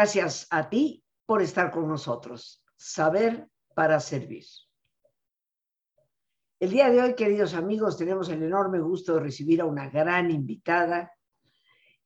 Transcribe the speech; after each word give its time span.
Gracias 0.00 0.46
a 0.48 0.66
ti 0.70 1.04
por 1.26 1.42
estar 1.42 1.70
con 1.70 1.86
nosotros. 1.86 2.64
Saber 2.74 3.46
para 3.74 4.00
servir. 4.00 4.46
El 6.58 6.70
día 6.70 6.88
de 6.88 7.02
hoy, 7.02 7.14
queridos 7.14 7.52
amigos, 7.52 7.98
tenemos 7.98 8.30
el 8.30 8.42
enorme 8.42 8.80
gusto 8.80 9.12
de 9.12 9.20
recibir 9.20 9.60
a 9.60 9.66
una 9.66 9.90
gran 9.90 10.30
invitada 10.30 11.12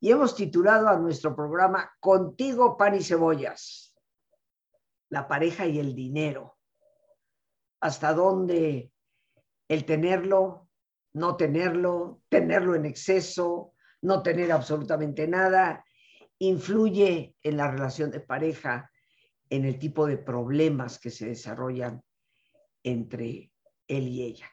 y 0.01 0.11
hemos 0.11 0.35
titulado 0.35 0.89
a 0.89 0.99
nuestro 0.99 1.37
programa 1.37 1.89
Contigo, 2.01 2.77
pan 2.77 2.97
y 2.97 3.01
cebollas, 3.01 3.97
la 5.11 5.29
pareja 5.29 5.65
y 5.65 5.79
el 5.79 5.95
dinero. 5.95 6.59
Hasta 7.79 8.13
dónde 8.13 8.91
el 9.69 9.85
tenerlo, 9.85 10.69
no 11.13 11.37
tenerlo, 11.37 12.23
tenerlo 12.29 12.75
en 12.75 12.87
exceso, 12.87 13.73
no 14.03 14.21
tener 14.21 14.51
absolutamente 14.51 15.29
nada, 15.29 15.85
influye 16.39 17.37
en 17.43 17.57
la 17.57 17.71
relación 17.71 18.11
de 18.11 18.21
pareja, 18.21 18.91
en 19.51 19.65
el 19.65 19.79
tipo 19.79 20.07
de 20.07 20.19
problemas 20.19 20.99
que 20.99 21.11
se 21.11 21.27
desarrollan 21.27 22.03
entre 22.83 23.53
él 23.89 24.09
y 24.09 24.23
ella, 24.23 24.51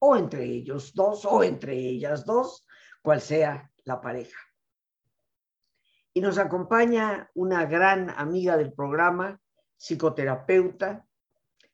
o 0.00 0.16
entre 0.16 0.44
ellos 0.44 0.92
dos, 0.94 1.24
o 1.24 1.42
entre 1.42 1.74
ellas 1.76 2.24
dos, 2.24 2.66
cual 3.02 3.20
sea 3.20 3.70
la 3.84 4.00
pareja. 4.00 4.38
Y 6.12 6.20
nos 6.20 6.38
acompaña 6.38 7.30
una 7.34 7.64
gran 7.66 8.10
amiga 8.10 8.56
del 8.56 8.72
programa, 8.72 9.40
psicoterapeuta, 9.76 11.06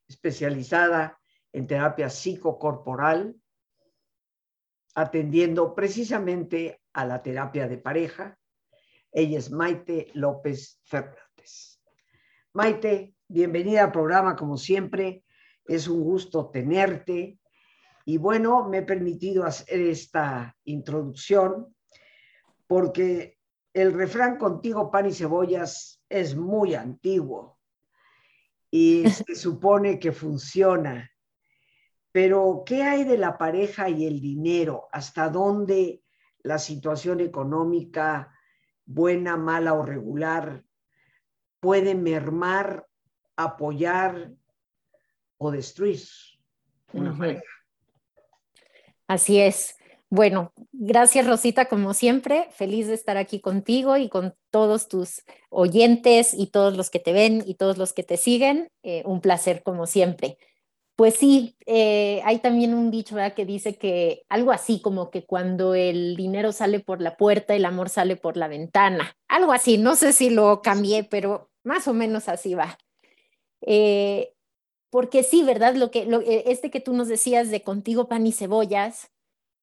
especializada 0.06 1.18
en 1.52 1.66
terapia 1.66 2.10
psicocorporal, 2.10 3.36
atendiendo 4.94 5.74
precisamente 5.74 6.82
a 6.92 7.06
la 7.06 7.22
terapia 7.22 7.66
de 7.68 7.78
pareja. 7.78 8.38
Ella 9.16 9.38
es 9.38 9.52
Maite 9.52 10.10
López 10.14 10.80
Fernández. 10.82 11.80
Maite, 12.52 13.14
bienvenida 13.28 13.84
al 13.84 13.92
programa 13.92 14.34
como 14.34 14.56
siempre. 14.56 15.24
Es 15.64 15.86
un 15.86 16.02
gusto 16.02 16.50
tenerte. 16.50 17.38
Y 18.04 18.18
bueno, 18.18 18.68
me 18.68 18.78
he 18.78 18.82
permitido 18.82 19.44
hacer 19.44 19.78
esta 19.82 20.56
introducción 20.64 21.76
porque 22.66 23.38
el 23.72 23.92
refrán 23.92 24.36
contigo 24.36 24.90
pan 24.90 25.06
y 25.06 25.12
cebollas 25.12 26.02
es 26.08 26.34
muy 26.34 26.74
antiguo 26.74 27.60
y 28.68 29.04
se 29.10 29.36
supone 29.36 30.00
que 30.00 30.10
funciona. 30.10 31.08
Pero, 32.10 32.64
¿qué 32.66 32.82
hay 32.82 33.04
de 33.04 33.18
la 33.18 33.38
pareja 33.38 33.88
y 33.88 34.06
el 34.06 34.20
dinero? 34.20 34.88
¿Hasta 34.90 35.28
dónde 35.28 36.02
la 36.42 36.58
situación 36.58 37.20
económica, 37.20 38.33
buena, 38.86 39.36
mala 39.36 39.74
o 39.74 39.84
regular, 39.84 40.64
puede 41.60 41.94
mermar, 41.94 42.86
apoyar 43.36 44.32
o 45.38 45.50
destruir 45.50 46.00
una 46.92 47.16
pareja? 47.16 47.42
Así 49.06 49.40
es. 49.40 49.76
Bueno, 50.10 50.52
gracias 50.72 51.26
Rosita, 51.26 51.64
como 51.64 51.92
siempre, 51.92 52.46
feliz 52.52 52.86
de 52.86 52.94
estar 52.94 53.16
aquí 53.16 53.40
contigo 53.40 53.96
y 53.96 54.08
con 54.08 54.34
todos 54.50 54.86
tus 54.86 55.24
oyentes 55.50 56.34
y 56.34 56.46
todos 56.46 56.76
los 56.76 56.88
que 56.88 57.00
te 57.00 57.12
ven 57.12 57.42
y 57.44 57.54
todos 57.54 57.78
los 57.78 57.92
que 57.92 58.04
te 58.04 58.16
siguen. 58.16 58.68
Eh, 58.84 59.02
un 59.06 59.20
placer 59.20 59.62
como 59.64 59.86
siempre. 59.86 60.38
Pues 60.96 61.14
sí, 61.16 61.56
eh, 61.66 62.22
hay 62.24 62.38
también 62.38 62.72
un 62.72 62.92
dicho 62.92 63.16
que 63.34 63.44
dice 63.44 63.76
que 63.76 64.24
algo 64.28 64.52
así 64.52 64.80
como 64.80 65.10
que 65.10 65.26
cuando 65.26 65.74
el 65.74 66.14
dinero 66.14 66.52
sale 66.52 66.78
por 66.78 67.00
la 67.00 67.16
puerta, 67.16 67.54
el 67.54 67.64
amor 67.64 67.88
sale 67.88 68.16
por 68.16 68.36
la 68.36 68.46
ventana. 68.46 69.16
Algo 69.26 69.52
así, 69.52 69.76
no 69.76 69.96
sé 69.96 70.12
si 70.12 70.30
lo 70.30 70.62
cambié, 70.62 71.02
pero 71.02 71.50
más 71.64 71.88
o 71.88 71.94
menos 71.94 72.28
así 72.28 72.54
va. 72.54 72.78
Eh, 73.62 74.34
porque 74.90 75.24
sí, 75.24 75.42
¿verdad? 75.42 75.74
Lo 75.74 75.90
que, 75.90 76.02
eh, 76.02 76.44
este 76.46 76.70
que 76.70 76.78
tú 76.80 76.92
nos 76.92 77.08
decías 77.08 77.50
de 77.50 77.62
contigo 77.62 78.08
pan 78.08 78.26
y 78.28 78.32
cebollas, 78.32 79.10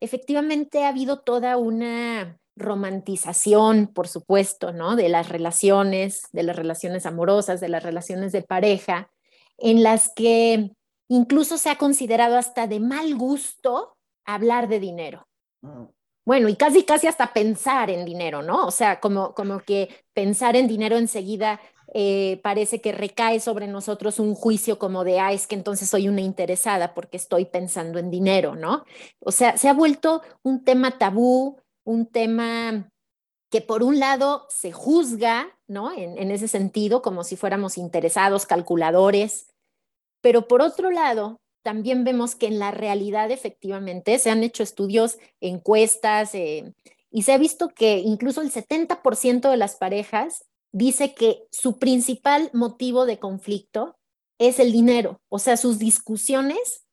efectivamente 0.02 0.84
ha 0.84 0.90
habido 0.90 1.22
toda 1.22 1.56
una 1.56 2.42
romantización, 2.58 3.88
por 3.88 4.10
supuesto, 4.10 4.74
¿no? 4.74 4.98
De 4.98 5.08
las 5.08 5.30
relaciones, 5.30 6.24
de 6.34 6.44
las 6.44 6.58
relaciones 6.58 7.06
amorosas, 7.06 7.62
de 7.62 7.70
las 7.70 7.84
relaciones 7.84 8.34
de 8.34 8.42
pareja, 8.42 9.10
en 9.58 9.84
las 9.84 10.12
que 10.14 10.72
Incluso 11.12 11.58
se 11.58 11.70
ha 11.70 11.76
considerado 11.76 12.38
hasta 12.38 12.68
de 12.68 12.80
mal 12.80 13.16
gusto 13.16 13.98
hablar 14.26 14.70
de 14.70 14.80
dinero. 14.80 15.28
Mm. 15.62 15.84
Bueno, 16.26 16.48
y 16.48 16.56
casi, 16.56 16.84
casi 16.84 17.08
hasta 17.08 17.34
pensar 17.34 17.90
en 17.90 18.06
dinero, 18.06 18.42
¿no? 18.42 18.66
O 18.66 18.72
sea, 18.72 19.02
como, 19.02 19.34
como 19.34 19.60
que 19.60 19.90
pensar 20.14 20.56
en 20.56 20.70
dinero 20.70 20.96
enseguida 20.96 21.60
eh, 21.94 22.40
parece 22.44 22.80
que 22.80 22.94
recae 22.94 23.42
sobre 23.42 23.68
nosotros 23.68 24.20
un 24.20 24.36
juicio 24.36 24.80
como 24.80 25.04
de, 25.04 25.20
ah, 25.20 25.34
es 25.34 25.48
que 25.48 25.56
entonces 25.56 25.90
soy 25.90 26.08
una 26.08 26.22
interesada 26.22 26.94
porque 26.94 27.18
estoy 27.18 27.44
pensando 27.44 28.00
en 28.00 28.10
dinero, 28.10 28.56
¿no? 28.56 28.86
O 29.20 29.34
sea, 29.34 29.58
se 29.58 29.68
ha 29.68 29.74
vuelto 29.74 30.22
un 30.44 30.64
tema 30.64 30.98
tabú, 30.98 31.60
un 31.84 32.06
tema 32.06 32.90
que 33.50 33.60
por 33.60 33.84
un 33.84 34.00
lado 34.00 34.46
se 34.48 34.72
juzga, 34.72 35.60
¿no? 35.68 35.92
En, 35.92 36.18
en 36.18 36.32
ese 36.32 36.48
sentido, 36.48 37.02
como 37.02 37.26
si 37.26 37.36
fuéramos 37.36 37.78
interesados, 37.78 38.46
calculadores, 38.46 39.51
pero 40.22 40.48
por 40.48 40.62
otro 40.62 40.92
lado, 40.92 41.42
también 41.64 42.04
vemos 42.04 42.36
que 42.36 42.48
en 42.48 42.60
la 42.60 42.72
realidad 42.72 43.32
efectivamente 43.32 44.18
se 44.20 44.30
han 44.30 44.44
hecho 44.44 44.64
estudios, 44.64 45.18
encuestas, 45.40 46.34
eh, 46.34 46.74
y 47.12 47.24
se 47.24 47.34
ha 47.34 47.38
visto 47.38 47.70
que 47.70 48.00
incluso 48.00 48.42
el 48.42 48.52
70% 48.52 49.50
de 49.50 49.58
las 49.58 49.76
parejas 49.76 50.46
dice 50.72 51.14
que 51.14 51.44
su 51.52 51.78
principal 51.78 52.50
motivo 52.54 53.06
de 53.06 53.20
conflicto 53.20 53.98
es 54.40 54.60
el 54.60 54.72
dinero. 54.72 55.22
O 55.30 55.38
sea, 55.38 55.58
sus 55.58 55.78
discusiones 55.78 56.86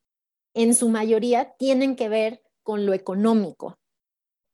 en 0.55 0.75
su 0.75 0.89
mayoría 0.89 1.55
tienen 1.56 1.97
que 1.97 2.09
ver 2.09 2.43
con 2.62 2.84
lo 2.84 2.93
económico. 2.93 3.78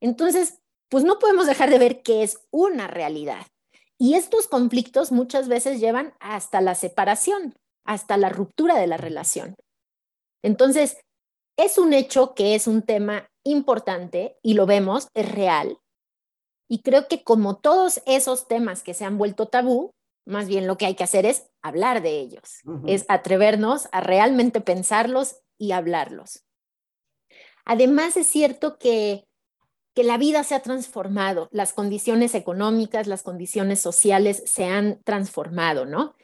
Entonces, 0.01 0.61
pues 0.89 1.03
no 1.03 1.19
podemos 1.19 1.47
dejar 1.47 1.71
de 1.71 1.79
ver 1.79 2.03
que 2.03 2.23
es 2.23 2.47
una 2.51 2.87
realidad. 2.87 3.47
Y 3.99 4.15
estos 4.15 4.47
conflictos 4.47 5.13
muchas 5.13 5.49
veces 5.49 5.81
llevan 5.81 6.15
hasta 6.21 6.61
la 6.61 6.75
separación 6.75 7.55
hasta 7.85 8.17
la 8.17 8.29
ruptura 8.29 8.77
de 8.79 8.87
la 8.87 8.97
relación. 8.97 9.57
Entonces, 10.43 10.99
es 11.57 11.79
un 11.79 11.93
hecho 11.93 12.35
que 12.35 12.55
es 12.55 12.67
un 12.67 12.83
tema 12.83 13.29
importante 13.45 14.37
y 14.43 14.55
lo 14.55 14.67
vemos, 14.67 15.09
es 15.15 15.31
real. 15.31 15.79
Y 16.69 16.81
creo 16.81 17.09
que 17.09 17.23
como 17.23 17.57
todos 17.57 18.03
esos 18.07 18.49
temas 18.49 18.83
que 18.83 18.95
se 18.95 19.05
han 19.05 19.19
vuelto 19.19 19.47
tabú, 19.47 19.93
más 20.27 20.49
bien 20.49 20.67
lo 20.67 20.77
que 20.77 20.87
hay 20.87 20.95
que 20.95 21.05
hacer 21.05 21.27
es 21.27 21.51
hablar 21.63 22.03
de 22.03 22.19
ellos, 22.19 22.61
es 22.87 23.05
atrevernos 23.09 23.89
a 23.93 24.01
realmente 24.01 24.61
pensarlos 24.61 25.37
y 25.59 25.73
hablarlos. 25.73 26.45
Además, 27.67 28.17
es 28.17 28.27
cierto 28.27 28.79
que, 28.79 29.25
que 29.95 30.05
la 30.05 30.19
vida 30.19 30.43
se 30.45 30.55
ha 30.55 30.61
transformado, 30.61 31.49
las 31.53 31.73
condiciones 31.73 32.35
económicas, 32.35 33.07
las 33.07 33.23
condiciones 33.23 33.81
sociales 33.81 34.43
se 34.47 34.65
han 34.65 35.03
transformado, 35.05 35.85
¿no? 35.85 36.15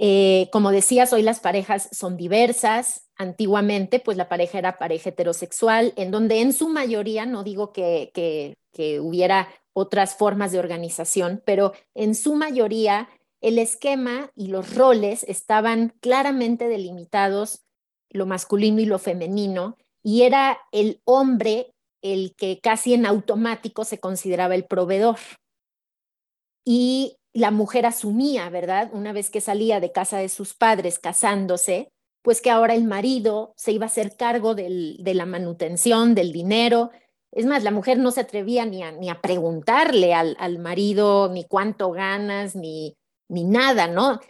Eh, 0.00 0.48
como 0.52 0.70
decías, 0.70 1.12
hoy 1.12 1.22
las 1.22 1.40
parejas 1.40 1.88
son 1.92 2.16
diversas. 2.16 3.08
Antiguamente, 3.16 3.98
pues 3.98 4.16
la 4.16 4.28
pareja 4.28 4.58
era 4.58 4.78
pareja 4.78 5.10
heterosexual, 5.10 5.92
en 5.96 6.12
donde 6.12 6.40
en 6.40 6.52
su 6.52 6.68
mayoría, 6.68 7.26
no 7.26 7.42
digo 7.42 7.72
que, 7.72 8.10
que, 8.14 8.54
hubiera 9.00 9.48
otras 9.72 10.14
formas 10.14 10.52
de 10.52 10.60
organización, 10.60 11.42
pero 11.44 11.72
en 11.94 12.14
su 12.14 12.36
mayoría 12.36 13.08
el 13.40 13.58
esquema 13.58 14.30
y 14.36 14.46
los 14.46 14.76
roles 14.76 15.24
estaban 15.24 15.94
claramente 16.00 16.68
delimitados, 16.68 17.64
lo 18.08 18.24
masculino 18.24 18.80
y 18.80 18.84
lo 18.84 19.00
femenino, 19.00 19.76
y 20.04 20.22
era 20.22 20.58
el 20.70 21.00
hombre 21.04 21.72
el 22.02 22.36
que 22.36 22.60
casi 22.60 22.94
en 22.94 23.04
automático 23.04 23.84
se 23.84 23.98
consideraba 23.98 24.54
el 24.54 24.64
proveedor. 24.64 25.18
Y 26.64 27.16
la 27.38 27.50
mujer 27.50 27.86
asumía, 27.86 28.48
¿verdad? 28.50 28.90
Una 28.92 29.12
vez 29.12 29.30
que 29.30 29.40
salía 29.40 29.80
de 29.80 29.92
casa 29.92 30.18
de 30.18 30.28
sus 30.28 30.54
padres 30.54 30.98
casándose, 30.98 31.90
pues 32.22 32.42
que 32.42 32.50
ahora 32.50 32.74
el 32.74 32.84
marido 32.84 33.54
se 33.56 33.72
iba 33.72 33.86
a 33.86 33.88
hacer 33.88 34.16
cargo 34.16 34.54
de 34.54 35.12
la 35.14 35.26
manutención, 35.26 36.14
del 36.14 36.32
dinero. 36.32 36.90
Es 37.32 37.46
más, 37.46 37.62
la 37.62 37.70
mujer 37.70 37.98
no 37.98 38.10
se 38.10 38.20
atrevía 38.20 38.66
ni 38.66 38.82
a, 38.82 38.92
ni 38.92 39.08
a 39.08 39.20
preguntarle 39.20 40.14
al, 40.14 40.58
marido 40.58 41.28
ni 41.28 41.44
cuánto 41.44 41.90
ganas, 41.92 42.56
ni, 42.56 42.96
ni 43.28 43.44
nada, 43.44 43.86
¿no? 43.86 44.20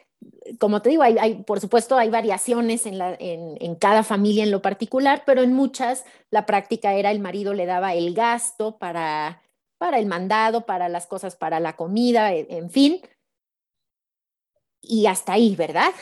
Como 0.58 0.82
te 0.82 0.90
digo, 0.90 1.02
hay, 1.02 1.42
por 1.44 1.60
supuesto 1.60 1.96
hay 1.96 2.10
variaciones 2.10 2.86
en, 2.86 2.98
la, 2.98 3.14
en, 3.18 3.56
en 3.60 3.74
cada 3.76 4.02
familia 4.02 4.44
en 4.44 4.50
lo 4.50 4.62
particular, 4.62 5.22
pero 5.24 5.42
en 5.42 5.52
muchas 5.52 6.04
la 6.30 6.46
práctica 6.46 6.94
era 6.94 7.10
el 7.10 7.20
marido 7.20 7.54
le 7.54 7.66
daba 7.66 7.94
el 7.94 8.14
gasto 8.14 8.78
para 8.78 9.42
para 9.78 9.98
el 9.98 10.06
mandado, 10.06 10.66
para 10.66 10.88
las 10.88 11.06
cosas, 11.06 11.36
para 11.36 11.60
la 11.60 11.76
comida, 11.76 12.32
e, 12.34 12.46
en 12.50 12.70
fin. 12.70 13.00
Y 14.80 15.06
hasta 15.06 15.32
ahí, 15.32 15.56
¿verdad? 15.56 15.92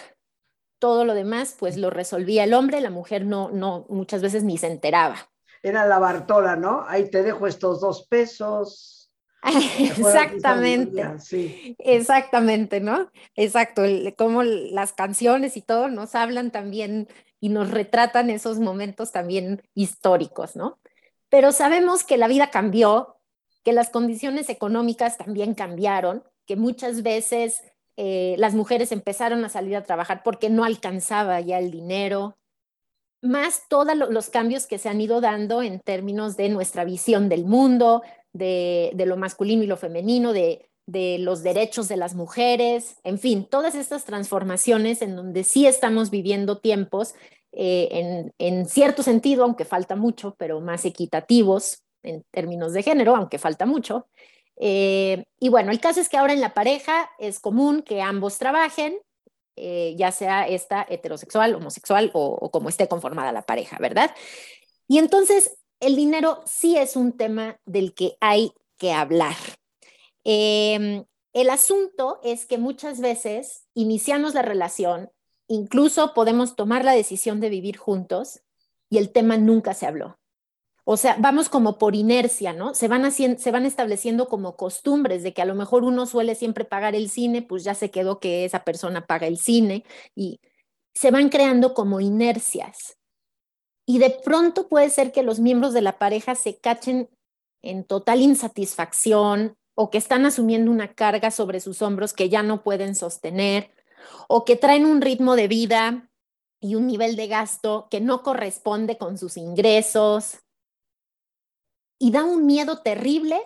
Todo 0.78 1.05
lo 1.05 1.14
demás, 1.14 1.56
pues 1.58 1.76
lo 1.76 1.90
resolvía 1.90 2.44
el 2.44 2.55
hombre, 2.55 2.81
la 2.81 2.90
mujer 2.90 3.25
no, 3.25 3.50
no, 3.50 3.87
muchas 3.88 4.23
veces 4.23 4.43
ni 4.44 4.58
se 4.58 4.67
enteraba. 4.67 5.31
Era 5.62 5.87
la 5.87 5.99
Bartola, 5.99 6.56
¿no? 6.56 6.84
Ahí 6.87 7.11
te 7.11 7.23
dejo 7.23 7.46
estos 7.46 7.81
dos 7.81 8.06
pesos. 8.06 9.11
Exactamente. 9.78 11.19
Sí. 11.19 11.76
Exactamente, 11.78 12.81
¿no? 12.81 13.11
Exacto. 13.34 13.82
Como 14.17 14.43
las 14.43 14.93
canciones 14.93 15.56
y 15.56 15.62
todo 15.62 15.88
nos 15.88 16.14
hablan 16.14 16.50
también 16.50 17.08
y 17.40 17.49
nos 17.49 17.70
retratan 17.70 18.31
esos 18.31 18.58
momentos 18.58 19.12
también 19.12 19.62
históricos, 19.75 20.56
¿no? 20.56 20.78
Pero 21.28 21.52
sabemos 21.52 22.05
que 22.05 22.17
la 22.17 22.28
vida 22.28 22.50
cambió, 22.50 23.15
que 23.66 23.72
las 23.72 23.90
condiciones 23.90 24.48
económicas 24.48 25.18
también 25.18 25.52
cambiaron, 25.54 26.22
que 26.46 26.54
muchas 26.54 27.02
veces 27.02 27.64
eh, 27.96 28.36
las 28.38 28.54
mujeres 28.54 28.92
empezaron 28.92 29.44
a 29.44 29.48
salir 29.48 29.74
a 29.74 29.82
trabajar 29.82 30.22
porque 30.22 30.50
no 30.50 30.62
alcanzaba 30.62 31.40
ya 31.40 31.58
el 31.58 31.72
dinero, 31.72 32.38
más 33.22 33.64
todos 33.68 33.96
los 33.96 34.30
cambios 34.30 34.68
que 34.68 34.78
se 34.78 34.88
han 34.88 35.00
ido 35.00 35.20
dando 35.20 35.64
en 35.64 35.80
términos 35.80 36.36
de 36.36 36.48
nuestra 36.48 36.84
visión 36.84 37.28
del 37.28 37.44
mundo, 37.44 38.02
de, 38.32 38.92
lo 39.04 39.16
masculino 39.16 39.64
y 39.64 39.66
lo 39.66 39.76
femenino, 39.76 40.32
de, 40.32 40.70
los 41.18 41.42
derechos 41.42 41.88
de 41.88 41.96
las 41.96 42.14
mujeres, 42.14 43.00
en 43.02 43.18
fin, 43.18 43.48
todas 43.50 43.74
estas 43.74 44.04
transformaciones 44.04 45.02
en 45.02 45.16
donde 45.16 45.42
sí 45.42 45.66
estamos 45.66 46.10
viviendo 46.10 46.58
tiempos 46.58 47.16
eh, 47.50 48.30
en, 48.38 48.66
cierto 48.66 49.02
sentido, 49.02 49.42
aunque 49.42 49.64
falta 49.64 49.96
mucho, 49.96 50.36
pero 50.38 50.60
más 50.60 50.84
equitativos 50.84 51.82
en 52.06 52.25
términos 52.31 52.73
de 52.73 52.82
género, 52.82 53.17
aunque 53.17 53.38
falta 53.38 53.67
mucho. 53.67 54.06
Eh, 54.56 55.25
y 55.38 55.49
bueno, 55.49 55.70
el 55.70 55.81
caso 55.81 56.00
es 56.00 56.08
que 56.08 56.17
ahora 56.17 56.32
en 56.32 56.41
la 56.41 56.55
pareja 56.55 57.11
es 57.19 57.41
común 57.41 57.82
que 57.82 58.00
ambos 58.00 58.38
trabajen, 58.38 58.99
eh, 59.56 59.94
ya 59.97 60.12
sea 60.12 60.47
esta 60.49 60.87
heterosexual, 60.88 61.55
homosexual 61.55 62.11
o, 62.14 62.50
como 62.50 62.69
esté 62.69 62.88
conformada 62.88 63.32
la 63.32 63.43
pareja, 63.43 63.79
¿verdad? 63.79 64.14
Y 64.88 64.99
entonces 64.99 65.58
el 65.81 65.97
dinero 65.97 66.43
sí 66.47 66.76
es 66.76 66.97
un 66.97 67.17
tema 67.17 67.58
del 67.67 67.94
que 67.94 68.17
hay 68.20 68.52
que 68.79 68.93
hablar. 68.93 69.37
Em, 70.25 71.05
el 71.32 71.50
asunto 71.50 72.20
es 72.23 72.47
que 72.47 72.59
muchas 72.59 73.00
veces 73.00 73.67
iniciamos 73.75 74.35
la 74.35 74.43
relación, 74.43 75.11
incluso 75.49 76.14
podemos 76.14 76.56
tomar 76.56 76.85
la 76.85 76.93
decisión 76.93 77.41
de 77.41 77.50
vivir 77.50 77.76
juntos 77.76 78.41
y 78.88 78.99
el 78.99 79.11
tema 79.12 79.37
nunca 79.37 79.75
se 79.75 79.87
habló. 79.87 80.19
O 80.88 80.97
sea, 80.97 81.17
vamos 81.19 81.49
como 81.49 81.79
por 81.79 81.97
inercia, 81.97 82.53
¿no? 82.53 82.73
Se 82.73 82.87
van, 82.87 83.05
haciendo, 83.05 83.41
se 83.41 83.50
van 83.50 83.67
estableciendo 83.67 84.29
como 84.29 84.56
costumbres 84.56 85.25
de 85.25 85.35
que 85.35 85.43
a 85.43 85.44
lo 85.44 85.56
mejor 85.56 85.83
uno 85.83 86.06
suele 86.06 86.37
siempre 86.37 86.65
pagar 86.65 86.94
el 86.94 87.11
cine, 87.11 87.43
pues 87.43 87.65
ya 87.65 87.75
se 87.75 87.91
quedó 87.91 88.21
que 88.21 88.44
esa 88.44 88.62
persona 88.62 89.05
paga 89.05 89.27
el 89.27 89.37
cine 89.37 89.83
y 90.15 90.38
se 90.94 91.11
van 91.11 91.29
creando 91.29 91.75
como 91.75 92.00
inercias. 92.00 92.99
Y 93.85 93.99
de 93.99 94.11
pronto 94.11 94.69
puede 94.69 94.88
ser 94.91 95.11
que 95.11 95.25
los 95.25 95.41
miembros 95.41 95.73
de 95.73 95.83
la 95.83 95.99
pareja 95.99 96.37
se 96.37 96.56
cachen 96.61 97.11
en 97.62 97.83
total 97.83 98.21
insatisfacción 98.21 99.56
o 99.75 99.91
que 99.91 99.99
están 99.99 100.25
asumiendo 100.25 100.71
una 100.71 100.94
carga 100.94 101.33
sobre 101.33 101.59
sus 101.59 101.83
hombros 101.83 102.12
que 102.12 102.29
ya 102.29 102.44
no 102.44 102.62
pueden 102.62 102.94
sostener 102.94 103.75
o 104.29 104.44
que 104.44 104.55
traen 104.55 104.87
un 104.87 105.00
ritmo 105.00 105.35
de 105.35 105.49
vida 105.49 106.09
y 106.61 106.77
un 106.77 106.87
nivel 106.87 107.17
de 107.17 107.27
gasto 107.27 107.88
que 107.91 108.00
no 108.00 108.23
corresponde 108.23 108.99
con 108.99 109.19
sus 109.19 109.37
ingresos 109.37 110.45
y 111.98 112.10
da 112.10 112.25
un 112.25 112.46
miedo 112.46 112.78
terrible 112.82 113.40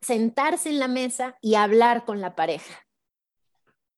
sentarse 0.00 0.70
en 0.70 0.78
la 0.78 0.88
mesa 0.88 1.36
y 1.40 1.54
hablar 1.54 2.04
con 2.04 2.20
la 2.20 2.34
pareja. 2.34 2.86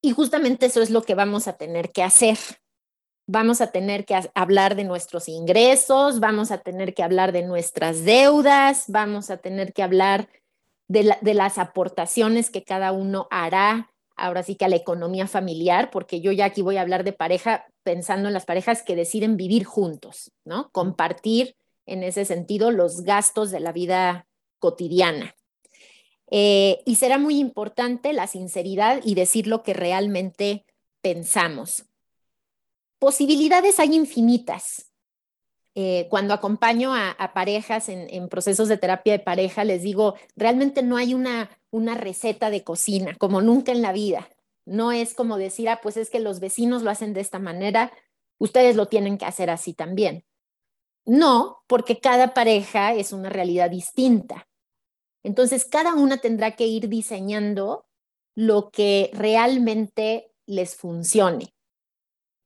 Y 0.03 0.13
justamente 0.13 0.67
eso 0.67 0.83
es 0.83 0.91
lo 0.91 1.03
que 1.03 1.15
vamos 1.15 1.49
a 1.49 1.55
tener 1.55 1.93
que 1.93 2.03
hacer. 2.03 2.39
Vamos 3.29 3.61
a 3.61 3.73
tener 3.73 4.05
que 4.05 4.17
hablar 4.35 4.77
de 4.77 4.85
nuestros 4.85 5.29
ingresos, 5.29 6.21
vamos 6.21 6.53
a 6.53 6.59
tener 6.59 6.95
que 6.95 7.03
hablar 7.03 7.33
de 7.33 7.43
nuestras 7.43 8.05
deudas, 8.05 8.85
vamos 8.87 9.31
a 9.31 9.39
tener 9.39 9.73
que 9.73 9.83
hablar 9.83 10.29
de, 10.87 11.35
las 11.35 11.59
aportaciones 11.59 12.51
que 12.51 12.63
cada 12.63 12.93
uno 12.93 13.27
hará, 13.33 13.91
ahora 14.17 14.45
sí 14.45 14.55
que 14.55 14.65
a 14.65 14.69
la 14.69 14.77
economía 14.77 15.27
familiar, 15.27 15.91
porque 15.91 16.21
yo 16.21 16.31
ya 16.31 16.45
aquí 16.45 16.63
voy 16.63 16.77
a 16.77 16.83
hablar 16.83 17.03
de 17.03 17.13
pareja 17.13 17.67
pensando 17.83 18.29
en 18.29 18.35
las 18.35 18.45
parejas 18.45 18.83
que 18.83 18.95
deciden 18.95 19.37
vivir 19.37 19.65
juntos, 19.65 20.31
¿no? 20.45 20.71
Compartir 20.71 21.57
en 21.87 22.03
ese 22.03 22.25
sentido 22.25 22.71
los 22.71 23.03
gastos 23.03 23.51
de 23.51 23.61
la 23.61 23.73
vida 23.73 24.27
cotidiana. 24.59 25.35
Eh, 26.31 26.83
y 26.85 26.97
será 26.97 27.19
muy 27.19 27.39
importante 27.39 28.13
la 28.13 28.27
sinceridad 28.27 29.01
y 29.05 29.15
decir 29.15 29.47
lo 29.47 29.63
que 29.63 29.75
realmente 29.75 30.65
pensamos. 31.01 31.87
Posibilidades 32.99 33.79
hay 33.79 33.95
infinitas. 33.95 34.91
Eh, 35.79 36.07
cuando 36.09 36.33
acompaño 36.33 36.95
a, 36.95 37.33
parejas 37.35 37.91
en, 37.91 38.29
procesos 38.29 38.67
de 38.69 38.79
terapia 38.79 39.13
de 39.13 39.19
pareja, 39.19 39.63
les 39.63 39.83
digo, 39.83 40.15
realmente 40.35 40.83
no 40.83 40.97
hay 40.97 41.13
una, 41.13 41.51
una 41.71 41.95
receta 41.95 42.49
de 42.49 42.65
cocina, 42.65 43.15
como 43.19 43.43
nunca 43.43 43.73
en 43.73 43.83
la 43.83 43.93
vida. 43.93 44.29
No 44.65 44.91
es 44.91 45.15
como 45.15 45.37
decir, 45.37 45.69
ah, 45.69 45.81
pues 45.83 45.99
es 45.99 46.09
que 46.09 46.19
los 46.19 46.41
vecinos 46.41 46.83
lo 46.83 46.91
hacen 46.91 47.13
de 47.13 47.21
esta 47.21 47.39
manera, 47.39 47.93
ustedes 48.39 48.75
lo 48.75 48.87
tienen 48.87 49.19
que 49.19 49.27
hacer 49.27 49.51
así 49.51 49.75
también. 49.75 50.25
No, 51.07 51.63
porque 51.69 52.01
cada 52.01 52.35
pareja 52.35 52.93
es 52.93 53.13
una 53.13 53.31
realidad 53.31 53.71
distinta. 53.71 54.49
Entonces, 55.23 55.65
cada 55.65 55.95
una 55.95 56.19
tendrá 56.19 56.57
que 56.57 56.67
ir 56.67 56.89
diseñando 56.89 57.87
lo 58.35 58.71
que 58.71 59.11
realmente 59.13 60.33
les 60.47 60.77
funcione. 60.77 61.53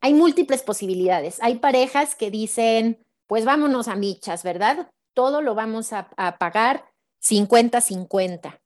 Hay 0.01 0.15
múltiples 0.15 0.63
posibilidades. 0.63 1.39
Hay 1.43 1.59
parejas 1.59 2.15
que 2.15 2.31
dicen, 2.31 3.05
pues 3.27 3.45
vámonos 3.45 3.89
a 3.89 3.97
michas, 3.97 4.43
¿verdad? 4.43 4.91
Todo 5.15 5.43
lo 5.43 5.55
vamos 5.55 5.93
a, 5.93 6.09
pagar 6.39 6.91
50-50. 7.23 8.63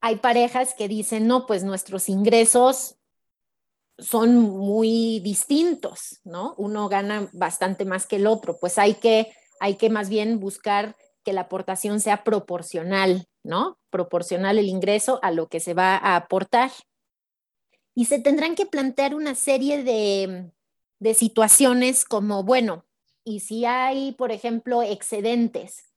Hay 0.00 0.16
parejas 0.16 0.74
que 0.74 0.86
dicen, 0.86 1.26
no, 1.26 1.46
pues 1.46 1.64
nuestros 1.64 2.08
ingresos 2.08 2.97
son 3.98 4.38
muy 4.38 5.20
distintos, 5.20 6.20
¿no? 6.24 6.54
Uno 6.56 6.88
gana 6.88 7.28
bastante 7.32 7.84
más 7.84 8.06
que 8.06 8.16
el 8.16 8.26
otro, 8.26 8.58
pues 8.58 8.78
hay 8.78 8.94
que, 8.94 9.32
hay 9.60 9.74
que 9.74 9.90
más 9.90 10.08
bien 10.08 10.38
buscar 10.38 10.96
que 11.24 11.32
la 11.32 11.42
aportación 11.42 12.00
sea 12.00 12.24
proporcional, 12.24 13.26
¿no? 13.42 13.78
Proporcional 13.90 14.58
el 14.58 14.68
ingreso 14.68 15.18
a 15.22 15.30
lo 15.30 15.48
que 15.48 15.60
se 15.60 15.74
va 15.74 15.96
a 15.96 16.16
aportar. 16.16 16.70
Y 17.94 18.04
se 18.04 18.20
tendrán 18.20 18.54
que 18.54 18.66
plantear 18.66 19.14
una 19.14 19.34
serie 19.34 19.82
de, 19.82 20.52
de 21.00 21.14
situaciones 21.14 22.04
como, 22.04 22.44
bueno, 22.44 22.84
y 23.24 23.40
si 23.40 23.64
hay, 23.64 24.12
por 24.12 24.30
ejemplo, 24.30 24.82
excedentes, 24.82 25.92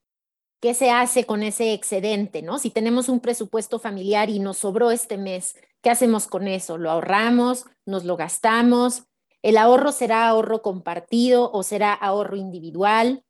¿qué 0.60 0.74
se 0.74 0.89
hace 0.89 1.25
con 1.25 1.43
ese 1.43 1.74
excedente, 1.74 2.41
no? 2.41 2.60
Si 2.60 2.72
tenemos 2.72 3.08
un 3.08 3.20
presupuesto 3.20 3.79
familiar 3.79 4.29
y 4.29 4.39
nos 4.39 4.58
sobró 4.58 4.91
este 4.91 5.17
mes, 5.17 5.55
¿Qué 5.82 5.90
hacemos 5.90 6.28
con 6.28 6.48
eso? 6.48 6.78
¿Lo 6.78 6.92
ahorramos? 6.92 7.66
¿Nos 7.86 8.06
lo 8.06 8.16
gastamos? 8.16 9.04
¿El 9.42 9.58
ahorro 9.58 9.92
será 9.92 10.28
ahorro 10.28 10.62
compartido 10.62 11.52
o 11.52 11.64
será 11.64 11.94
ahorro 11.94 12.36
individual? 12.36 13.24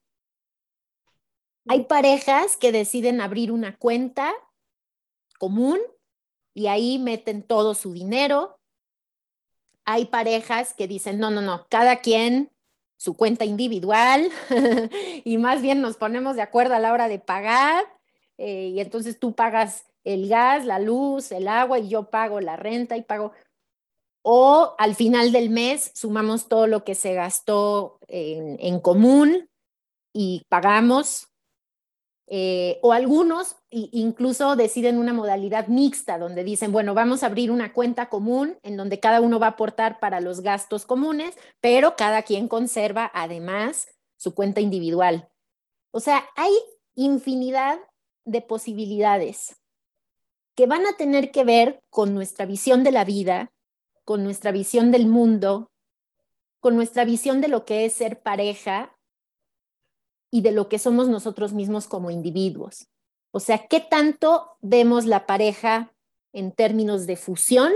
Hay 1.68 1.86
parejas 1.86 2.58
que 2.58 2.72
deciden 2.72 3.22
abrir 3.22 3.52
una 3.52 3.78
cuenta 3.78 4.34
común 5.40 5.80
y 6.54 6.68
ahí 6.68 7.00
meten 7.00 7.44
todo 7.44 7.74
su 7.76 7.94
dinero. 7.94 8.60
Hay 9.86 10.06
parejas 10.06 10.74
que 10.74 10.88
dicen, 10.88 11.20
no, 11.20 11.32
no, 11.32 11.42
no, 11.42 11.68
cada 11.70 12.02
quien 12.02 12.52
su 12.98 13.16
cuenta 13.16 13.46
individual 13.46 14.30
y 15.24 15.38
más 15.38 15.62
bien 15.62 15.82
nos 15.82 15.98
ponemos 15.98 16.36
de 16.36 16.44
acuerdo 16.44 16.76
a 16.76 16.80
la 16.80 16.94
hora 16.94 17.08
de 17.08 17.18
pagar 17.18 17.84
eh, 18.38 18.68
y 18.76 18.80
entonces 18.80 19.18
tú 19.18 19.34
pagas 19.34 19.91
el 20.04 20.28
gas, 20.28 20.66
la 20.66 20.80
luz, 20.80 21.32
el 21.32 21.48
agua 21.48 21.80
y 21.80 21.90
yo 21.90 22.10
pago 22.10 22.42
la 22.42 22.56
renta 22.56 22.98
y 22.98 23.04
pago. 23.04 23.32
O 24.24 24.76
al 24.78 24.96
final 24.96 25.32
del 25.32 25.50
mes 25.50 25.92
sumamos 25.96 26.48
todo 26.48 26.68
lo 26.68 26.84
que 26.84 26.96
se 26.96 27.14
gastó 27.14 28.00
en, 28.08 28.80
común 28.80 29.50
y 30.14 30.46
pagamos. 30.50 31.28
Eh, 32.34 32.80
o 32.82 32.94
algunos 32.94 33.58
incluso 33.72 34.56
deciden 34.56 34.98
una 34.98 35.12
modalidad 35.12 35.68
mixta 35.68 36.18
donde 36.18 36.46
dicen, 36.46 36.72
bueno, 36.72 36.94
vamos 36.94 37.24
a 37.24 37.26
abrir 37.26 37.52
una 37.52 37.74
cuenta 37.74 38.08
común 38.08 38.58
en 38.64 38.78
donde 38.78 39.02
cada 39.02 39.20
uno 39.20 39.38
va 39.38 39.48
a 39.48 39.50
aportar 39.52 40.00
para 40.00 40.22
los 40.22 40.40
gastos 40.40 40.86
comunes, 40.86 41.36
pero 41.60 41.98
cada 41.98 42.22
quien 42.22 42.48
conserva 42.48 43.12
además 43.14 43.88
su 44.18 44.34
cuenta 44.34 44.62
individual. 44.62 45.30
O 45.92 46.00
sea, 46.00 46.26
hay 46.38 46.54
infinidad 46.96 47.80
de 48.24 48.42
posibilidades 48.42 49.61
que 50.56 50.68
van 50.68 50.86
a 50.86 50.98
tener 50.98 51.32
que 51.32 51.44
ver 51.44 51.82
con 51.90 52.14
nuestra 52.14 52.46
visión 52.46 52.84
de 52.84 52.92
la 52.92 53.06
vida, 53.06 53.52
con 54.04 54.24
nuestra 54.24 54.52
visión 54.52 54.92
del 54.92 55.08
mundo, 55.08 55.72
con 56.60 56.76
nuestra 56.76 57.06
visión 57.06 57.42
de 57.42 57.48
lo 57.48 57.66
que 57.66 57.86
es 57.86 57.94
ser 57.94 58.22
pareja 58.22 58.96
y 60.30 60.42
de 60.42 60.52
lo 60.52 60.70
que 60.70 60.80
somos 60.80 61.10
nosotros 61.10 61.54
mismos 61.54 61.88
como 61.88 62.12
individuos. 62.12 62.88
O 63.32 63.40
sea, 63.40 63.68
¿qué 63.68 63.80
tanto 63.80 64.58
vemos 64.62 65.06
la 65.06 65.26
pareja 65.26 65.94
en 66.34 66.52
términos 66.52 67.08
de 67.08 67.16
fusión? 67.16 67.72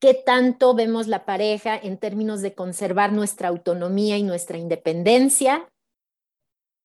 ¿Qué 0.00 0.14
tanto 0.14 0.74
vemos 0.74 1.08
la 1.08 1.26
pareja 1.26 1.76
en 1.76 1.98
términos 1.98 2.40
de 2.40 2.54
conservar 2.54 3.12
nuestra 3.12 3.48
autonomía 3.48 4.16
y 4.16 4.22
nuestra 4.22 4.56
independencia? 4.56 5.68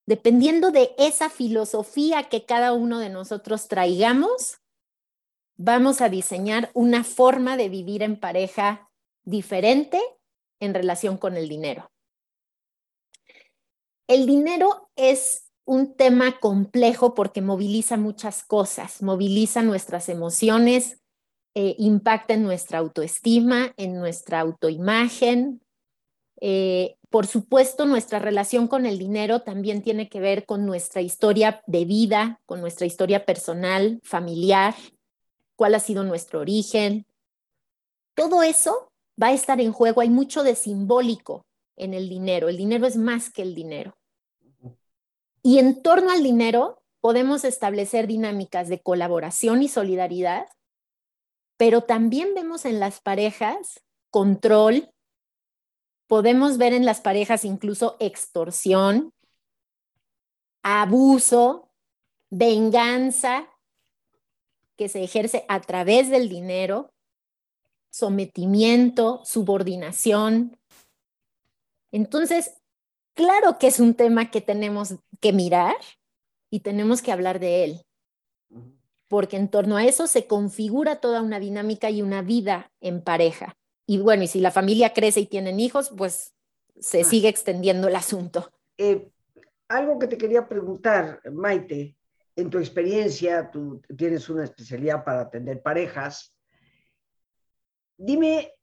Dependiendo 0.05 0.71
de 0.71 0.93
esa 0.97 1.29
filosofía 1.29 2.24
que 2.24 2.45
cada 2.45 2.74
uno 2.74 3.00
de 3.00 3.09
nosotros 3.09 3.67
traigamos, 3.67 4.59
vamos 5.57 6.01
a 6.01 6.09
diseñar 6.09 6.69
una 6.74 7.03
forma 7.03 7.57
de 7.57 7.69
vivir 7.69 8.03
en 8.03 8.19
pareja 8.19 8.89
diferente 9.24 10.00
en 10.59 10.74
relación 10.74 11.17
con 11.17 11.35
el 11.38 11.50
dinero. 11.50 11.91
El 14.07 14.27
dinero 14.27 14.89
es 14.95 15.45
un 15.65 15.95
tema 15.95 16.39
complejo 16.39 17.15
porque 17.15 17.41
moviliza 17.41 17.97
muchas 17.97 18.43
cosas, 18.43 19.01
moviliza 19.01 19.63
nuestras 19.63 20.09
emociones, 20.09 21.01
eh, 21.55 21.75
impacta 21.79 22.35
en 22.35 22.43
nuestra 22.43 22.79
autoestima, 22.79 23.74
en 23.77 23.97
nuestra 23.97 24.41
autoimagen. 24.41 25.62
Eh, 26.41 26.97
por 27.09 27.27
supuesto, 27.27 27.85
nuestra 27.85 28.19
relación 28.19 28.67
con 28.67 28.85
el 28.85 28.97
dinero 28.97 29.41
también 29.41 29.81
tiene 29.81 30.09
que 30.09 30.19
ver 30.19 30.45
con 30.45 30.65
nuestra 30.65 31.01
historia 31.01 31.63
de 31.65 31.85
vida, 31.85 32.41
con 32.45 32.61
nuestra 32.61 32.85
historia 32.85 33.25
personal, 33.25 33.99
familiar, 34.03 34.75
cuál 35.55 35.75
ha 35.75 35.79
sido 35.79 36.03
nuestro 36.03 36.41
origen. 36.41 37.05
Todo 38.15 38.43
eso 38.43 38.91
va 39.21 39.27
a 39.27 39.33
estar 39.33 39.61
en 39.61 39.71
juego. 39.71 40.01
Hay 40.01 40.09
mucho 40.09 40.43
de 40.43 40.55
simbólico 40.55 41.45
en 41.77 41.93
el 41.93 42.09
dinero. 42.09 42.49
El 42.49 42.57
dinero 42.57 42.85
es 42.85 42.97
más 42.97 43.31
que 43.31 43.41
el 43.41 43.55
dinero. 43.55 43.97
Y 45.41 45.59
en 45.59 45.81
torno 45.81 46.11
al 46.11 46.23
dinero 46.23 46.81
podemos 47.01 47.43
establecer 47.43 48.07
dinámicas 48.07 48.67
de 48.67 48.81
colaboración 48.81 49.61
y 49.61 49.67
solidaridad, 49.67 50.47
pero 51.55 51.81
también 51.83 52.33
vemos 52.33 52.65
en 52.65 52.79
las 52.79 52.99
parejas 52.99 53.81
control, 54.09 54.89
podemos 56.07 56.57
ver 56.57 56.74
en 56.74 56.85
las 56.85 57.01
parejas 57.01 57.45
incluso 57.45 57.97
extorsión, 58.00 59.13
abuso, 60.62 61.71
venganza 62.29 63.47
que 64.75 64.89
se 64.89 65.03
ejerce 65.03 65.45
a 65.47 65.62
través 65.62 66.09
del 66.09 66.27
dinero, 66.27 66.91
sometimiento, 67.89 69.21
subordinación. 69.24 70.57
Entonces, 71.91 72.55
claro 73.13 73.57
que 73.57 73.67
es 73.67 73.79
un 73.79 73.93
tema 73.93 74.31
que 74.31 74.41
tenemos 74.41 74.95
que 75.21 75.31
mirar 75.31 75.75
y 76.50 76.59
tenemos 76.59 77.01
que 77.01 77.12
hablar 77.12 77.39
de 77.39 77.63
él, 77.63 77.85
porque 79.07 79.38
en 79.38 79.50
torno 79.50 79.77
a 79.77 79.85
eso 79.85 80.07
se 80.07 80.27
configura 80.27 81.00
toda 81.00 81.21
una 81.21 81.39
dinámica 81.39 81.89
y 81.89 82.01
una 82.01 82.21
vida 82.21 82.71
en 82.81 83.01
pareja. 83.01 83.55
Y 83.85 83.99
bueno, 83.99 84.23
y 84.23 84.27
si 84.27 84.39
la 84.39 84.51
familia 84.51 84.93
crece 84.93 85.21
y 85.21 85.27
tienen 85.27 85.59
hijos, 85.59 85.91
pues 85.95 86.33
se 86.79 87.01
ah. 87.01 87.03
sigue 87.03 87.29
extendiendo 87.29 87.87
el 87.87 87.95
asunto. 87.95 88.51
Eh, 88.77 89.09
algo 89.67 89.99
que 89.99 90.07
te 90.07 90.17
quería 90.17 90.47
preguntar, 90.47 91.21
Maite, 91.31 91.95
en 92.35 92.49
tu 92.49 92.57
experiencia, 92.57 93.49
tú 93.49 93.81
tienes 93.95 94.29
una 94.29 94.43
especialidad 94.43 95.03
para 95.03 95.21
atender 95.21 95.61
parejas. 95.61 96.35
Dime, 97.97 98.53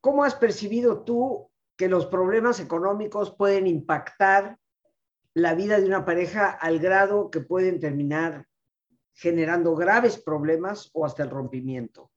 ¿cómo 0.00 0.22
has 0.22 0.34
percibido 0.34 1.02
tú 1.02 1.50
que 1.76 1.88
los 1.88 2.06
problemas 2.06 2.60
económicos 2.60 3.34
pueden 3.34 3.66
impactar 3.66 4.58
la 5.34 5.54
vida 5.54 5.80
de 5.80 5.86
una 5.86 6.04
pareja 6.04 6.50
al 6.50 6.78
grado 6.78 7.30
que 7.30 7.40
pueden 7.40 7.80
terminar 7.80 8.46
generando 9.14 9.74
graves 9.74 10.16
problemas 10.16 10.90
o 10.92 11.04
hasta 11.04 11.24
el 11.24 11.30
rompimiento? 11.30 12.10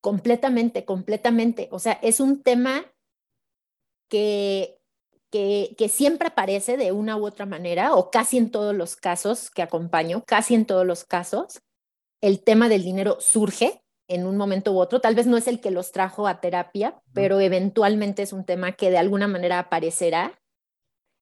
Completamente, 0.00 0.84
completamente. 0.84 1.68
O 1.70 1.78
sea, 1.78 1.98
es 2.02 2.20
un 2.20 2.42
tema 2.42 2.84
que 4.08 4.80
que, 5.30 5.88
siempre 5.88 6.28
aparece 6.28 6.76
de 6.76 6.92
una 6.92 7.16
u 7.16 7.26
otra 7.26 7.46
manera, 7.46 7.94
o 7.94 8.10
casi 8.10 8.36
en 8.38 8.50
todos 8.50 8.74
los 8.74 8.96
casos 8.96 9.50
que 9.50 9.62
acompaño, 9.62 10.24
casi 10.26 10.54
en 10.54 10.66
todos 10.66 10.86
los 10.86 11.04
casos, 11.04 11.62
el 12.20 12.42
tema 12.42 12.68
del 12.68 12.82
dinero 12.82 13.16
surge 13.20 13.82
en 14.08 14.26
un 14.26 14.36
momento 14.36 14.72
u 14.72 14.78
otro. 14.80 15.00
Tal 15.00 15.14
vez 15.14 15.26
no 15.26 15.36
es 15.36 15.46
el 15.46 15.60
que 15.60 15.70
los 15.70 15.92
trajo 15.92 16.26
a 16.26 16.40
terapia, 16.40 17.00
pero 17.14 17.40
eventualmente 17.40 18.22
es 18.22 18.32
un 18.32 18.44
tema 18.44 18.72
que 18.72 18.90
de 18.90 18.98
alguna 18.98 19.28
manera 19.28 19.58
aparecerá. 19.60 20.38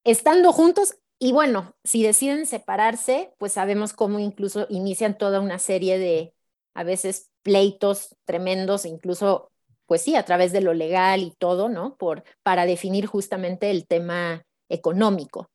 Estando 0.04 0.52
juntos, 0.52 0.96
y 1.18 1.32
bueno, 1.32 1.76
si 1.84 2.02
deciden 2.02 2.46
separarse, 2.46 3.34
pues 3.38 3.52
sabemos 3.52 3.92
cómo 3.92 4.18
incluso 4.18 4.66
inician 4.70 5.18
toda 5.18 5.40
una 5.40 5.58
serie 5.58 5.98
de, 5.98 6.34
a 6.78 6.84
veces, 6.84 7.32
pleitos 7.42 8.14
tremendos, 8.24 8.84
incluso 8.84 9.50
pues 9.86 10.02
sí, 10.02 10.14
a 10.14 10.24
través 10.24 10.52
de 10.52 10.60
lo 10.60 10.74
legal 10.74 11.22
y 11.22 11.32
todo, 11.32 11.68
¿no? 11.68 11.96
Por, 11.96 12.22
para 12.44 12.66
definir 12.66 13.06
justamente 13.06 13.70
el 13.72 13.88
tema 13.88 14.44
económico. 14.68 15.50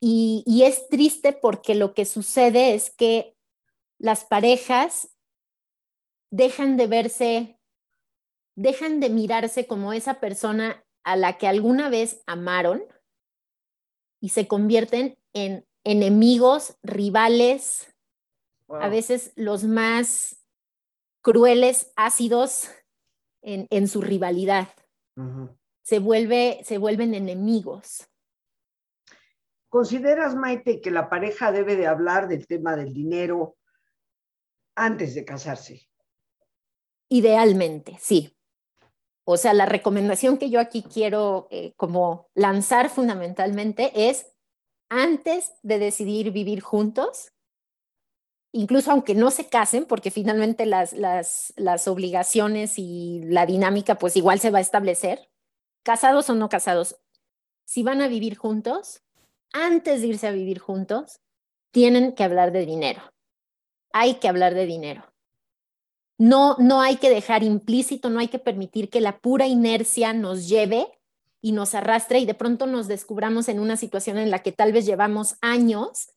Y, 0.00 0.42
y 0.46 0.62
es 0.62 0.88
triste 0.88 1.34
porque 1.34 1.74
lo 1.74 1.92
que 1.92 2.06
sucede 2.06 2.72
es 2.72 2.90
que 2.90 3.36
las 3.98 4.24
parejas 4.24 5.10
dejan 6.30 6.78
de 6.78 6.86
verse, 6.86 7.58
dejan 8.56 8.98
de 8.98 9.10
mirarse 9.10 9.66
como 9.66 9.92
esa 9.92 10.20
persona 10.20 10.86
a 11.04 11.16
la 11.16 11.36
que 11.36 11.48
alguna 11.48 11.90
vez 11.90 12.22
amaron 12.26 12.82
y 14.22 14.30
se 14.30 14.48
convierten 14.48 15.18
en 15.34 15.66
enemigos, 15.84 16.78
rivales, 16.82 17.89
a 18.78 18.88
veces 18.88 19.32
los 19.36 19.64
más 19.64 20.40
crueles, 21.22 21.92
ácidos 21.96 22.70
en, 23.42 23.88
su 23.88 24.00
rivalidad. 24.00 24.68
se, 25.82 25.98
vuelve, 25.98 26.60
se 26.64 26.78
vuelven 26.78 27.14
enemigos. 27.14 28.06
¿Consideras, 29.68 30.34
Maite, 30.34 30.80
que 30.80 30.90
la 30.90 31.08
pareja 31.08 31.52
debe 31.52 31.76
de 31.76 31.86
hablar 31.86 32.28
del 32.28 32.46
tema 32.46 32.76
del 32.76 32.92
dinero 32.92 33.56
antes 34.74 35.14
de 35.14 35.24
casarse? 35.24 35.88
Idealmente, 37.08 37.96
sí. 38.00 38.36
O 39.24 39.36
sea, 39.36 39.54
la 39.54 39.66
recomendación 39.66 40.38
que 40.38 40.50
yo 40.50 40.58
aquí 40.58 40.82
quiero 40.82 41.46
eh, 41.50 41.72
como 41.76 42.30
lanzar 42.34 42.90
fundamentalmente 42.90 44.08
es 44.08 44.26
antes 44.88 45.52
de 45.62 45.78
decidir 45.78 46.32
vivir 46.32 46.60
juntos, 46.60 47.32
incluso 48.52 48.90
aunque 48.90 49.14
no 49.14 49.30
se 49.30 49.48
casen, 49.48 49.84
porque 49.84 50.10
finalmente 50.10 50.66
las, 50.66 50.92
las, 50.92 51.52
las, 51.56 51.88
obligaciones 51.88 52.78
y 52.78 53.20
la 53.24 53.46
dinámica 53.46 53.96
pues 53.96 54.16
igual 54.16 54.40
se 54.40 54.50
va 54.50 54.58
a 54.58 54.62
establecer, 54.62 55.30
casados 55.82 56.28
o 56.30 56.34
no 56.34 56.48
casados, 56.48 56.96
si 57.64 57.82
van 57.82 58.00
a 58.00 58.08
vivir 58.08 58.36
juntos, 58.36 59.02
antes 59.52 60.00
de 60.00 60.08
irse 60.08 60.26
a 60.26 60.32
vivir 60.32 60.58
juntos, 60.58 61.20
tienen 61.70 62.14
que 62.14 62.24
hablar 62.24 62.52
de 62.52 62.66
dinero. 62.66 63.00
Hay 63.92 64.14
que 64.14 64.28
hablar 64.28 64.54
de 64.54 64.66
dinero. 64.66 65.04
No, 66.18 66.56
no 66.58 66.80
hay 66.80 66.96
que 66.96 67.10
dejar 67.10 67.42
implícito, 67.42 68.10
no 68.10 68.20
hay 68.20 68.28
que 68.28 68.38
permitir 68.38 68.90
que 68.90 69.00
la 69.00 69.18
pura 69.18 69.46
inercia 69.46 70.12
nos 70.12 70.48
lleve 70.48 70.86
y 71.40 71.52
nos 71.52 71.74
arrastre 71.74 72.18
y 72.18 72.26
de 72.26 72.34
pronto 72.34 72.66
nos 72.66 72.88
descubramos 72.88 73.48
en 73.48 73.58
una 73.58 73.76
situación 73.76 74.18
en 74.18 74.30
la 74.30 74.40
que 74.40 74.52
tal 74.52 74.72
vez 74.72 74.84
llevamos 74.84 75.36
años 75.40 76.10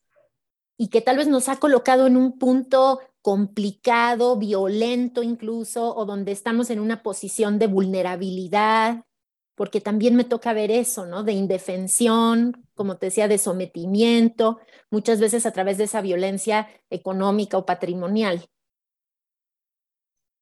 y 0.76 0.88
que 0.88 1.00
tal 1.00 1.16
vez 1.16 1.28
nos 1.28 1.48
ha 1.48 1.56
colocado 1.56 2.06
en 2.06 2.16
un 2.16 2.38
punto 2.38 3.00
complicado, 3.22 4.36
violento 4.36 5.22
incluso, 5.22 5.94
o 5.96 6.04
donde 6.04 6.32
estamos 6.32 6.70
en 6.70 6.80
una 6.80 7.02
posición 7.02 7.58
de 7.58 7.68
vulnerabilidad, 7.68 9.04
porque 9.54 9.80
también 9.80 10.16
me 10.16 10.24
toca 10.24 10.52
ver 10.52 10.70
eso, 10.70 11.06
¿no? 11.06 11.22
De 11.22 11.32
indefensión, 11.32 12.66
como 12.74 12.96
te 12.96 13.06
decía, 13.06 13.28
de 13.28 13.38
sometimiento, 13.38 14.58
muchas 14.90 15.20
veces 15.20 15.46
a 15.46 15.52
través 15.52 15.78
de 15.78 15.84
esa 15.84 16.00
violencia 16.00 16.68
económica 16.90 17.56
o 17.56 17.64
patrimonial. 17.64 18.46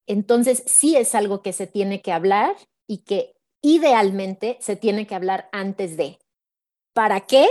Entonces, 0.06 0.64
sí 0.66 0.96
es 0.96 1.14
algo 1.14 1.42
que 1.42 1.52
se 1.52 1.66
tiene 1.66 2.02
que 2.02 2.12
hablar 2.12 2.56
y 2.88 3.04
que 3.04 3.34
idealmente 3.62 4.56
se 4.60 4.76
tiene 4.76 5.06
que 5.06 5.14
hablar 5.14 5.48
antes 5.52 5.96
de. 5.96 6.18
¿Para 6.94 7.20
qué? 7.20 7.48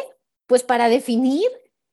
Pues 0.48 0.64
para 0.64 0.90
definir 0.90 1.48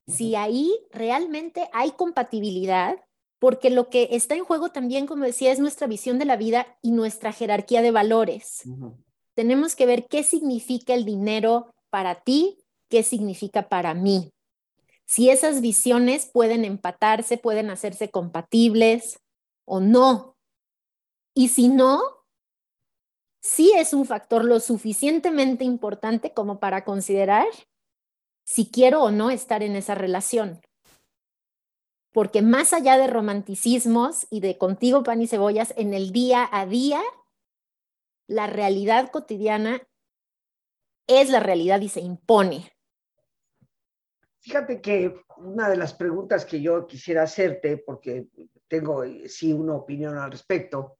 si 0.09 0.35
ahí 0.35 0.73
realmente 0.91 1.69
hay 1.73 1.91
compatibilidad, 1.91 2.97
porque 3.39 3.69
lo 3.69 3.89
que 3.89 4.09
está 4.11 4.35
en 4.35 4.43
juego 4.43 4.69
también, 4.69 5.07
como 5.07 5.23
decía, 5.23 5.51
es 5.51 5.59
nuestra 5.59 5.87
visión 5.87 6.19
de 6.19 6.25
la 6.25 6.35
vida 6.35 6.77
y 6.81 6.91
nuestra 6.91 7.31
jerarquía 7.31 7.81
de 7.81 7.91
valores. 7.91 8.63
Tenemos 9.33 9.75
que 9.75 9.85
ver 9.85 10.07
qué 10.07 10.23
significa 10.23 10.93
el 10.93 11.05
dinero 11.05 11.73
para 11.89 12.15
ti, 12.15 12.57
qué 12.89 13.03
significa 13.03 13.69
para 13.69 13.93
mí. 13.93 14.31
Si 15.05 15.29
esas 15.29 15.61
visiones 15.61 16.29
pueden 16.31 16.65
empatarse, 16.65 17.37
pueden 17.37 17.69
hacerse 17.69 18.09
compatibles 18.09 19.19
o 19.65 19.79
no. 19.79 20.35
Y 21.33 21.47
si 21.47 21.69
no, 21.69 22.01
sí 23.41 23.71
es 23.75 23.93
un 23.93 24.05
factor 24.05 24.43
lo 24.43 24.59
suficientemente 24.59 25.63
importante 25.63 26.33
como 26.33 26.59
para 26.59 26.83
considerar 26.83 27.47
si 28.49 28.71
quiero 28.71 29.03
o 29.03 29.11
no 29.11 29.29
estar 29.29 29.61
en 29.61 29.75
esa 29.75 29.93
relación. 29.93 30.59
Porque 32.11 32.41
más 32.41 32.73
allá 32.73 32.97
de 32.97 33.05
romanticismos 33.05 34.25
y 34.31 34.39
de 34.39 34.57
contigo 34.57 35.03
pan 35.03 35.21
y 35.21 35.27
cebollas, 35.27 35.71
en 35.77 35.93
el 35.93 36.11
día 36.11 36.49
a 36.51 36.65
día, 36.65 36.99
la 38.25 38.47
realidad 38.47 39.11
cotidiana 39.11 39.87
es 41.05 41.29
la 41.29 41.39
realidad 41.39 41.79
y 41.81 41.89
se 41.89 41.99
impone. 41.99 42.71
Fíjate 44.39 44.81
que 44.81 45.13
una 45.37 45.69
de 45.69 45.77
las 45.77 45.93
preguntas 45.93 46.43
que 46.43 46.59
yo 46.59 46.87
quisiera 46.87 47.21
hacerte, 47.21 47.77
porque 47.77 48.29
tengo 48.67 49.03
sí 49.27 49.53
una 49.53 49.75
opinión 49.75 50.17
al 50.17 50.31
respecto, 50.31 50.97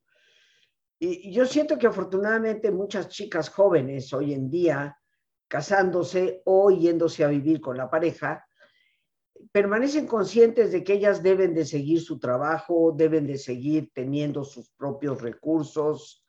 y 1.00 1.32
yo 1.32 1.44
siento 1.46 1.76
que 1.76 1.88
afortunadamente 1.88 2.70
muchas 2.70 3.08
chicas 3.08 3.48
jóvenes 3.48 4.12
hoy 4.12 4.34
en 4.34 4.48
día, 4.48 4.99
casándose 5.50 6.42
o 6.44 6.70
yéndose 6.70 7.24
a 7.24 7.28
vivir 7.28 7.60
con 7.60 7.76
la 7.76 7.90
pareja, 7.90 8.46
permanecen 9.50 10.06
conscientes 10.06 10.70
de 10.70 10.84
que 10.84 10.92
ellas 10.92 11.24
deben 11.24 11.54
de 11.54 11.66
seguir 11.66 12.00
su 12.00 12.20
trabajo, 12.20 12.94
deben 12.96 13.26
de 13.26 13.36
seguir 13.36 13.90
teniendo 13.92 14.44
sus 14.44 14.70
propios 14.70 15.20
recursos, 15.20 16.24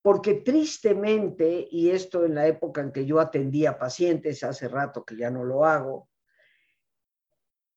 porque 0.00 0.34
tristemente, 0.34 1.66
y 1.68 1.90
esto 1.90 2.24
en 2.24 2.36
la 2.36 2.46
época 2.46 2.82
en 2.82 2.92
que 2.92 3.04
yo 3.04 3.18
atendía 3.18 3.80
pacientes, 3.80 4.44
hace 4.44 4.68
rato 4.68 5.04
que 5.04 5.16
ya 5.16 5.28
no 5.28 5.42
lo 5.42 5.64
hago, 5.64 6.08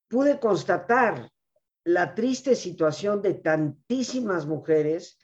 pude 0.08 0.38
constatar 0.38 1.32
la 1.82 2.14
triste 2.14 2.54
situación 2.54 3.22
de 3.22 3.34
tantísimas 3.34 4.46
mujeres 4.46 5.18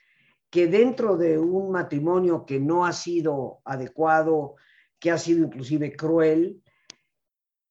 que 0.50 0.66
dentro 0.66 1.16
de 1.16 1.38
un 1.38 1.70
matrimonio 1.70 2.44
que 2.44 2.58
no 2.58 2.84
ha 2.84 2.92
sido 2.92 3.60
adecuado, 3.64 4.56
que 4.98 5.10
ha 5.10 5.18
sido 5.18 5.46
inclusive 5.46 5.94
cruel, 5.96 6.62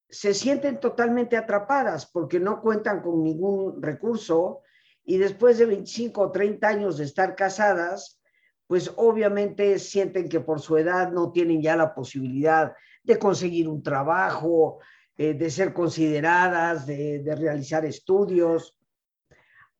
se 0.09 0.33
sienten 0.33 0.79
totalmente 0.79 1.35
atrapadas 1.35 2.05
porque 2.05 2.39
no 2.39 2.61
cuentan 2.61 3.01
con 3.01 3.23
ningún 3.23 3.81
recurso 3.81 4.61
y 5.03 5.17
después 5.17 5.57
de 5.57 5.65
25 5.65 6.21
o 6.21 6.31
30 6.31 6.67
años 6.67 6.97
de 6.97 7.05
estar 7.05 7.35
casadas, 7.35 8.21
pues 8.67 8.91
obviamente 8.97 9.79
sienten 9.79 10.27
que 10.27 10.41
por 10.41 10.59
su 10.59 10.77
edad 10.77 11.11
no 11.11 11.31
tienen 11.31 11.61
ya 11.61 11.75
la 11.75 11.93
posibilidad 11.93 12.73
de 13.03 13.17
conseguir 13.17 13.69
un 13.69 13.81
trabajo, 13.81 14.79
eh, 15.17 15.33
de 15.33 15.49
ser 15.49 15.73
consideradas, 15.73 16.85
de, 16.85 17.19
de 17.19 17.35
realizar 17.35 17.85
estudios. 17.85 18.77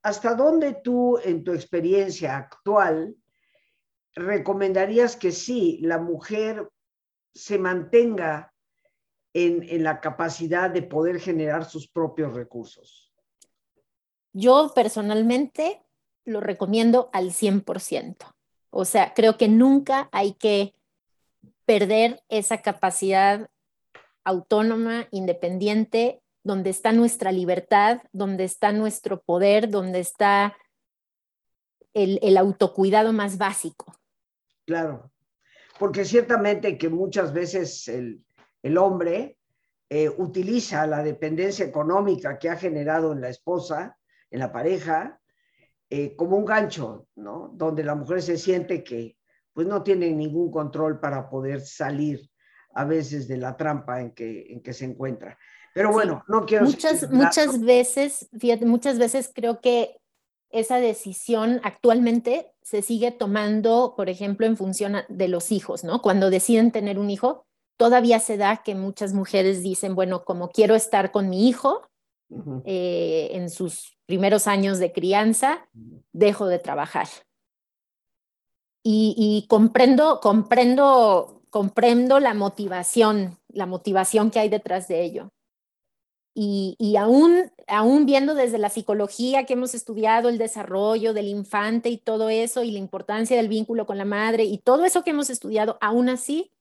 ¿Hasta 0.01 0.33
dónde 0.33 0.79
tú, 0.81 1.17
en 1.23 1.43
tu 1.43 1.51
experiencia 1.53 2.37
actual, 2.37 3.15
recomendarías 4.15 5.17
que 5.17 5.31
sí, 5.31 5.79
la 5.81 5.97
mujer 5.97 6.69
se 7.37 7.59
mantenga 7.59 8.53
en, 9.33 9.83
la 9.83 10.01
capacidad 10.01 10.69
de 10.69 10.81
poder 10.81 11.19
generar 11.19 11.65
sus 11.65 11.87
propios 11.87 12.33
recursos? 12.33 13.13
Yo 14.33 14.71
personalmente 14.73 15.83
lo 16.25 16.41
recomiendo 16.41 17.09
al 17.13 17.31
100%. 17.31 18.17
O 18.71 18.85
sea, 18.85 19.13
creo 19.13 19.37
que 19.37 19.47
nunca 19.47 20.09
hay 20.11 20.33
que 20.33 20.73
perder 21.65 22.23
esa 22.29 22.61
capacidad 22.61 23.49
autónoma, 24.23 25.07
independiente, 25.11 26.21
donde 26.43 26.69
está 26.69 26.91
nuestra 26.91 27.31
libertad, 27.31 28.01
donde 28.11 28.43
está 28.43 28.71
nuestro 28.71 29.21
poder, 29.21 29.69
donde 29.69 29.99
está 29.99 30.57
el, 31.93 32.19
el 32.21 32.37
autocuidado 32.37 33.13
más 33.13 33.37
básico. 33.37 33.93
Claro, 34.65 35.11
porque 35.79 36.05
ciertamente 36.05 36.77
que 36.77 36.89
muchas 36.89 37.33
veces 37.33 37.87
el, 37.87 38.23
el 38.63 38.77
hombre 38.77 39.37
eh, 39.89 40.09
utiliza 40.17 40.85
la 40.85 41.03
dependencia 41.03 41.65
económica 41.65 42.37
que 42.37 42.49
ha 42.49 42.57
generado 42.57 43.13
en 43.13 43.21
la 43.21 43.29
esposa, 43.29 43.97
en 44.29 44.39
la 44.39 44.51
pareja, 44.51 45.19
eh, 45.89 46.15
como 46.15 46.35
un 46.35 46.45
gancho, 46.45 47.07
¿no? 47.15 47.51
Donde 47.53 47.83
la 47.83 47.95
mujer 47.95 48.21
se 48.21 48.37
siente 48.37 48.83
que 48.83 49.17
pues 49.53 49.65
no 49.65 49.83
tiene 49.83 50.11
ningún 50.11 50.51
control 50.51 50.99
para 50.99 51.29
poder 51.29 51.61
salir 51.61 52.29
a 52.75 52.85
veces 52.85 53.27
de 53.27 53.37
la 53.37 53.55
trampa 53.55 54.01
en 54.01 54.11
que, 54.11 54.45
en 54.49 54.61
que 54.61 54.73
se 54.73 54.85
encuentra. 54.85 55.37
Pero 55.73 55.91
bueno, 55.91 56.23
no 56.27 56.45
quiero... 56.45 56.65
Muchas, 56.65 57.09
muchas 57.09 57.59
veces, 57.61 58.29
fíjate, 58.37 58.65
muchas 58.65 58.99
veces 58.99 59.31
creo 59.33 59.61
que 59.61 59.95
esa 60.51 60.77
decisión 60.77 61.59
actualmente 61.63 62.51
se 62.61 62.81
sigue 62.81 63.11
tomando, 63.11 63.93
por 63.95 64.09
ejemplo, 64.09 64.45
en 64.45 64.57
función 64.57 64.97
de 65.09 65.27
los 65.27 65.51
hijos, 65.51 65.83
¿no? 65.83 66.01
Cuando 66.01 66.29
deciden 66.29 66.71
tener 66.71 66.99
un 66.99 67.09
hijo, 67.09 67.45
todavía 67.77 68.19
se 68.19 68.37
da 68.37 68.57
que 68.63 68.75
muchas 68.75 69.13
mujeres 69.13 69.63
dicen, 69.63 69.95
bueno, 69.95 70.23
como 70.23 70.49
quiero 70.49 70.75
estar 70.75 71.11
con 71.11 71.29
mi 71.29 71.47
hijo 71.47 71.87
eh, 72.65 73.29
en 73.31 73.49
sus 73.49 73.97
primeros 74.05 74.47
años 74.47 74.79
de 74.79 74.91
crianza, 74.91 75.69
dejo 76.11 76.47
de 76.47 76.59
trabajar. 76.59 77.07
Y, 78.89 79.45
comprendo, 79.49 80.21
comprendo, 80.21 81.41
comprendo 81.49 82.21
la 82.21 82.33
motivación, 82.33 83.37
la 83.49 83.65
motivación 83.65 84.31
que 84.31 84.39
hay 84.39 84.47
detrás 84.47 84.87
de 84.87 85.03
ello. 85.03 85.29
Y, 86.39 86.75
y, 86.77 86.97
aún, 86.97 87.51
aún 87.67 88.05
viendo 88.05 88.35
desde 88.35 88.59
la 88.59 88.69
psicología 88.69 89.45
que 89.45 89.53
hemos 89.53 89.73
estudiado 89.73 90.29
el 90.29 90.37
desarrollo 90.37 91.13
del 91.15 91.29
infante 91.29 91.89
y 91.89 91.97
todo 91.97 92.29
eso 92.29 92.61
y 92.61 92.69
la 92.69 92.77
importancia 92.77 93.35
del 93.35 93.47
vínculo 93.47 93.87
con 93.87 93.97
la 93.97 94.05
madre 94.05 94.43
y 94.43 94.59
todo 94.59 94.85
eso 94.85 95.03
que 95.03 95.09
hemos 95.09 95.31
estudiado, 95.31 95.79
aún 95.81 96.09
así 96.09 96.51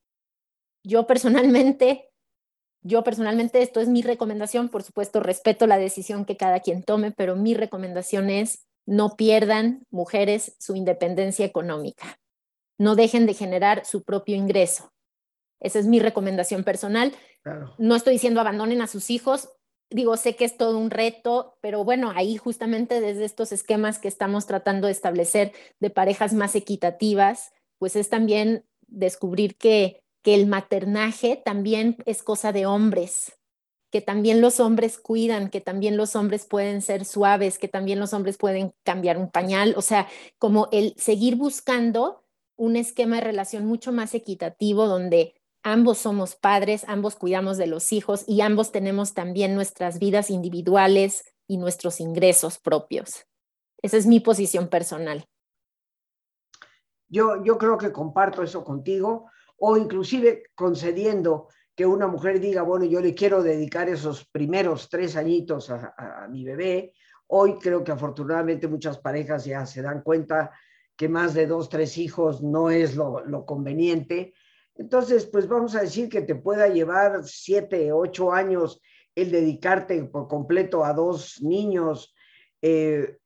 yo 0.82 1.06
personalmente, 1.06 2.10
yo 2.80 3.02
personalmente, 3.02 3.60
esto 3.60 3.80
es 3.80 3.88
mi 3.88 4.02
recomendación, 4.02 4.68
por 4.68 4.84
supuesto, 4.84 5.20
respeto 5.20 5.66
la 5.66 5.78
decisión 5.78 6.24
que 6.24 6.36
cada 6.36 6.60
quien 6.60 6.84
tome, 6.84 7.10
pero 7.10 7.34
mi 7.34 7.54
recomendación 7.54 8.30
es 8.30 8.66
no 8.86 9.16
pierdan 9.16 9.84
mujeres 9.90 10.54
su 10.60 10.76
independencia 10.76 11.44
económica. 11.44 12.20
No 12.78 12.94
dejen 12.94 13.26
de 13.26 13.34
generar 13.34 13.84
su 13.84 14.04
propio 14.04 14.36
ingreso. 14.36 14.92
Esa 15.60 15.80
es 15.80 15.86
mi 15.86 15.98
recomendación 15.98 16.62
personal. 16.62 17.12
No 17.78 17.96
estoy 17.96 18.14
diciendo 18.14 18.40
abandonen 18.40 18.80
a 18.80 18.86
sus 18.86 19.10
hijos. 19.10 19.50
Digo, 19.90 20.16
sé 20.16 20.34
que 20.34 20.44
es 20.44 20.56
todo 20.56 20.78
un 20.78 20.90
reto, 20.90 21.58
pero 21.60 21.84
bueno, 21.84 22.12
ahí 22.14 22.36
justamente 22.36 23.00
desde 23.00 23.24
estos 23.24 23.52
esquemas 23.52 23.98
que 23.98 24.08
estamos 24.08 24.46
tratando 24.46 24.86
de 24.88 24.92
establecer 24.92 25.52
de 25.78 25.90
parejas 25.90 26.32
más 26.32 26.56
equitativas, 26.56 27.52
pues 27.78 27.94
es 27.94 28.08
también 28.08 28.64
descubrir 28.88 29.56
que 29.56 30.02
que 30.26 30.34
el 30.34 30.48
maternaje 30.48 31.40
también 31.44 31.98
es 32.04 32.24
cosa 32.24 32.50
de 32.50 32.66
hombres, 32.66 33.38
que 33.92 34.00
también 34.00 34.40
los 34.40 34.58
hombres 34.58 34.98
cuidan, 34.98 35.50
que 35.50 35.60
también 35.60 35.96
los 35.96 36.16
hombres 36.16 36.46
pueden 36.46 36.82
ser 36.82 37.04
suaves, 37.04 37.60
que 37.60 37.68
también 37.68 38.00
los 38.00 38.12
hombres 38.12 38.36
pueden 38.36 38.74
cambiar 38.82 39.18
un 39.18 39.30
pañal, 39.30 39.74
o 39.76 39.82
sea, 39.82 40.08
como 40.38 40.68
el 40.72 40.94
seguir 40.96 41.36
buscando 41.36 42.24
un 42.56 42.74
esquema 42.74 43.16
de 43.16 43.20
relación 43.22 43.66
mucho 43.66 43.92
más 43.92 44.14
equitativo 44.14 44.88
donde 44.88 45.35
ambos 45.66 45.98
somos 45.98 46.36
padres, 46.36 46.84
ambos 46.86 47.16
cuidamos 47.16 47.56
de 47.56 47.66
los 47.66 47.92
hijos 47.92 48.22
y 48.28 48.40
ambos 48.40 48.70
tenemos 48.70 49.14
también 49.14 49.56
nuestras 49.56 49.98
vidas 49.98 50.30
individuales 50.30 51.34
y 51.48 51.58
nuestros 51.58 52.00
ingresos 52.00 52.58
propios. 52.58 53.26
Esa 53.82 53.96
es 53.96 54.06
mi 54.06 54.20
posición 54.20 54.68
personal. 54.68 55.26
Yo, 57.08 57.42
yo 57.42 57.58
creo 57.58 57.76
que 57.78 57.90
comparto 57.90 58.44
eso 58.44 58.62
contigo 58.62 59.28
o 59.58 59.76
inclusive 59.76 60.44
concediendo 60.54 61.48
que 61.74 61.84
una 61.84 62.06
mujer 62.06 62.38
diga, 62.38 62.62
bueno, 62.62 62.84
yo 62.84 63.00
le 63.00 63.12
quiero 63.12 63.42
dedicar 63.42 63.88
esos 63.88 64.24
primeros 64.26 64.88
tres 64.88 65.16
añitos 65.16 65.68
a, 65.70 66.28
mi 66.30 66.44
bebé. 66.44 66.92
Hoy 67.26 67.58
creo 67.58 67.82
que 67.82 67.90
afortunadamente 67.90 68.68
muchas 68.68 68.98
parejas 68.98 69.44
ya 69.44 69.66
se 69.66 69.82
dan 69.82 70.02
cuenta 70.02 70.52
que 70.96 71.08
más 71.08 71.34
de 71.34 71.48
dos, 71.48 71.68
tres 71.68 71.98
hijos 71.98 72.40
no 72.40 72.70
es 72.70 72.94
lo, 72.94 73.44
conveniente. 73.44 74.32
Entonces, 74.78 75.26
pues 75.26 75.48
vamos 75.48 75.74
a 75.74 75.80
decir 75.80 76.08
que 76.08 76.22
te 76.22 76.34
pueda 76.34 76.68
llevar 76.68 77.24
siete, 77.24 77.92
ocho 77.92 78.32
años 78.32 78.80
el 79.14 79.30
dedicarte 79.30 80.02
por 80.04 80.28
completo 80.28 80.84
a 80.84 80.92
dos 80.92 81.40
niños, 81.42 82.14
eh, 82.60 83.18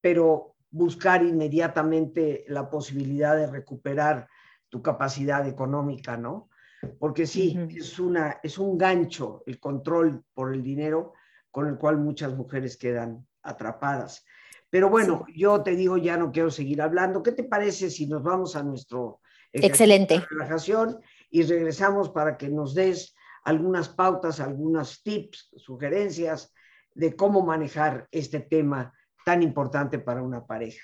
pero 0.00 0.56
buscar 0.70 1.22
inmediatamente 1.22 2.44
la 2.48 2.68
posibilidad 2.68 3.36
de 3.36 3.46
recuperar 3.46 4.28
tu 4.68 4.82
capacidad 4.82 5.46
económica, 5.46 6.16
¿no? 6.16 6.50
Porque 6.98 7.26
sí, 7.26 7.58
es, 7.70 7.98
una, 7.98 8.38
es 8.42 8.58
un 8.58 8.76
gancho 8.76 9.42
el 9.46 9.58
control 9.58 10.24
por 10.34 10.52
el 10.52 10.62
dinero 10.62 11.14
con 11.50 11.66
el 11.68 11.76
cual 11.76 11.98
muchas 11.98 12.36
mujeres 12.36 12.76
quedan 12.76 13.26
atrapadas. 13.42 14.24
Pero 14.70 14.90
bueno, 14.90 15.24
yo 15.34 15.62
te 15.62 15.74
digo, 15.74 15.96
ya 15.96 16.16
no 16.16 16.30
quiero 16.30 16.50
seguir 16.50 16.82
hablando. 16.82 17.22
¿Qué 17.22 17.32
te 17.32 17.44
parece 17.44 17.90
si 17.90 18.06
nos 18.06 18.22
vamos 18.22 18.54
a 18.54 18.62
nuestro 18.62 19.20
excelente 19.52 20.24
relajación 20.30 21.00
y 21.30 21.42
regresamos 21.42 22.10
para 22.10 22.36
que 22.36 22.48
nos 22.48 22.74
des 22.74 23.14
algunas 23.44 23.88
pautas, 23.88 24.40
algunos 24.40 25.02
tips, 25.02 25.50
sugerencias 25.56 26.52
de 26.94 27.14
cómo 27.14 27.42
manejar 27.42 28.08
este 28.10 28.40
tema 28.40 28.92
tan 29.24 29.42
importante 29.42 29.98
para 29.98 30.22
una 30.22 30.46
pareja? 30.46 30.82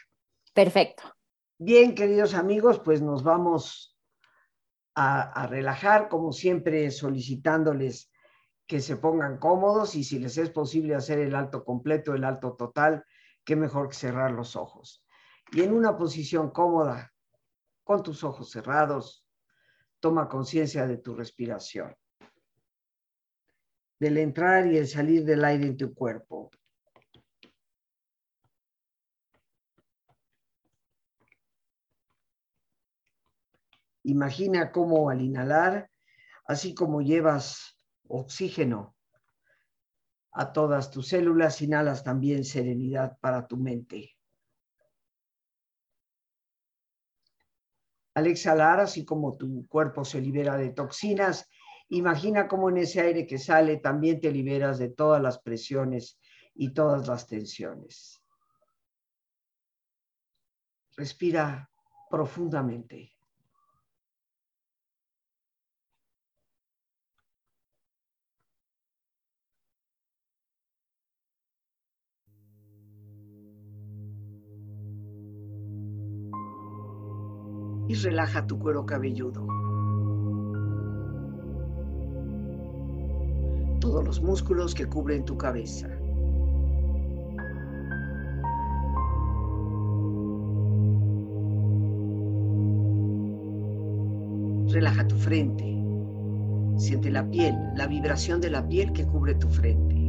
Perfecto. 0.53 1.03
Bien, 1.59 1.95
queridos 1.95 2.35
amigos, 2.35 2.81
pues 2.85 3.01
nos 3.01 3.23
vamos 3.23 3.97
a, 4.95 5.47
relajar, 5.47 6.09
como 6.09 6.33
siempre, 6.33 6.91
solicitándoles 6.91 8.13
que 8.67 8.81
se 8.81 8.97
pongan 8.97 9.39
cómodos 9.39 9.95
y 9.95 10.05
si 10.05 10.19
les 10.19 10.39
es 10.39 10.51
posible 10.51 10.95
hacer 10.95 11.21
el 11.21 11.35
alto 11.35 11.65
completo, 11.65 12.15
el 12.15 12.25
alto 12.25 12.55
total, 12.55 13.05
qué 13.45 13.57
mejor 13.57 13.89
que 13.89 13.97
cerrar 13.97 14.33
los 14.33 14.57
ojos. 14.57 15.05
Y 15.53 15.63
en 15.63 15.73
una 15.73 15.97
posición 15.97 16.51
cómoda, 16.51 17.14
con 17.85 18.03
tus 18.03 18.25
ojos 18.25 18.51
cerrados, 18.51 19.25
toma 20.01 20.29
conciencia 20.29 20.87
de 20.87 20.99
tu 20.99 21.15
respiración. 21.15 21.95
del 24.01 24.19
entrar 24.19 24.67
y 24.67 24.77
el 24.77 24.87
salir 24.87 25.25
del 25.25 25.45
aire 25.45 25.67
en 25.67 25.77
tu 25.77 25.95
cuerpo. 25.95 26.51
Imagina 34.03 34.71
cómo 34.71 35.09
al 35.09 35.23
inhalar, 35.23 35.91
así 36.47 36.75
como 36.75 37.01
llevas 37.01 37.79
oxígeno 38.07 38.95
a 40.33 40.53
todas 40.53 40.91
tus 40.91 41.09
células, 41.09 41.63
inhalas 41.63 42.05
también 42.05 42.45
serenidad 42.45 43.17
para 43.21 43.47
tu 43.47 43.57
mente. 43.57 44.14
Al 48.15 48.27
exhalar, 48.29 48.81
así 48.81 49.05
como 49.05 49.37
tu 49.37 49.67
cuerpo 49.67 50.05
se 50.05 50.21
libera 50.21 50.57
de 50.57 50.71
toxinas, 50.71 51.51
imagina 51.89 52.47
cómo 52.47 52.71
en 52.71 52.79
ese 52.79 53.01
aire 53.01 53.27
que 53.27 53.39
sale 53.39 53.79
también 53.79 54.21
te 54.21 54.31
liberas 54.31 54.79
de 54.79 54.89
todas 54.89 55.21
las 55.21 55.39
presiones 55.41 56.19
y 56.55 56.73
todas 56.73 57.09
las 57.09 57.27
tensiones. 57.27 58.23
Respira 60.97 61.69
profundamente. 62.09 63.14
Y 77.89 77.95
relaja 77.95 78.47
tu 78.47 78.59
cuero 78.59 78.87
cabelludo. 78.87 79.47
Todos 83.81 84.05
los 84.05 84.23
músculos 84.23 84.75
que 84.75 84.87
cubren 84.87 85.25
tu 85.25 85.37
cabeza. 85.37 85.89
Relaja 94.69 95.07
tu 95.07 95.17
frente. 95.17 95.75
Siente 96.77 97.11
la 97.11 97.29
piel, 97.31 97.55
la 97.77 97.87
vibración 97.87 98.41
de 98.41 98.51
la 98.51 98.67
piel 98.67 98.93
que 98.93 99.07
cubre 99.07 99.35
tu 99.35 99.49
frente. 99.49 100.04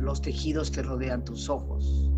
Los 0.00 0.20
tejidos 0.20 0.70
que 0.70 0.82
rodean 0.82 1.24
tus 1.24 1.48
ojos. 1.48 2.10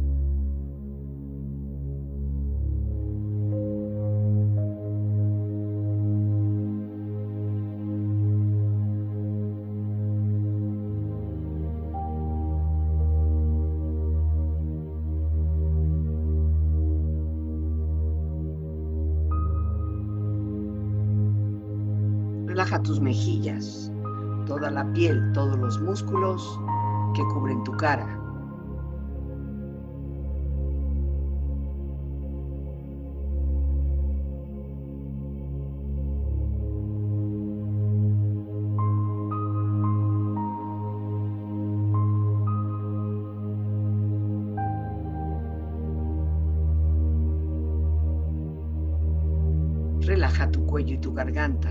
Relaja 22.46 22.82
tus 22.82 23.00
mejillas, 23.00 23.92
toda 24.46 24.70
la 24.70 24.90
piel, 24.92 25.32
todos 25.34 25.58
los 25.58 25.78
músculos 25.80 26.58
que 27.16 27.24
cubren 27.24 27.64
tu 27.64 27.72
cara. 27.72 28.06
Relaja 50.02 50.50
tu 50.50 50.66
cuello 50.66 50.94
y 50.94 50.98
tu 50.98 51.14
garganta. 51.14 51.70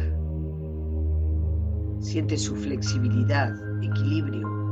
Siente 2.00 2.36
su 2.36 2.56
flexibilidad, 2.56 3.54
equilibrio 3.84 4.65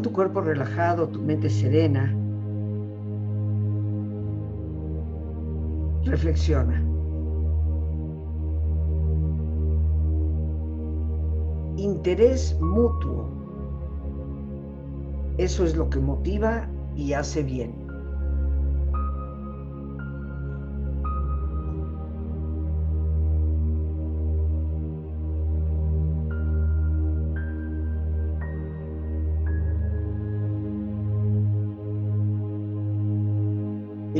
Con 0.00 0.08
tu 0.08 0.12
cuerpo 0.14 0.40
relajado, 0.40 1.08
tu 1.08 1.20
mente 1.20 1.50
serena, 1.50 2.10
reflexiona. 6.06 6.82
Interés 11.76 12.58
mutuo. 12.62 13.28
Eso 15.36 15.66
es 15.66 15.76
lo 15.76 15.90
que 15.90 16.00
motiva 16.00 16.66
y 16.96 17.12
hace 17.12 17.42
bien. 17.42 17.79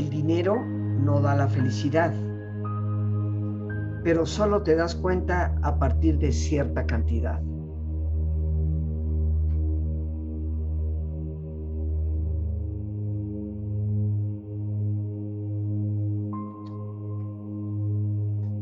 El 0.01 0.09
dinero 0.09 0.55
no 0.65 1.21
da 1.21 1.35
la 1.35 1.47
felicidad, 1.47 2.11
pero 4.03 4.25
solo 4.25 4.63
te 4.63 4.75
das 4.75 4.95
cuenta 4.95 5.55
a 5.61 5.77
partir 5.77 6.17
de 6.17 6.31
cierta 6.31 6.87
cantidad. 6.87 7.39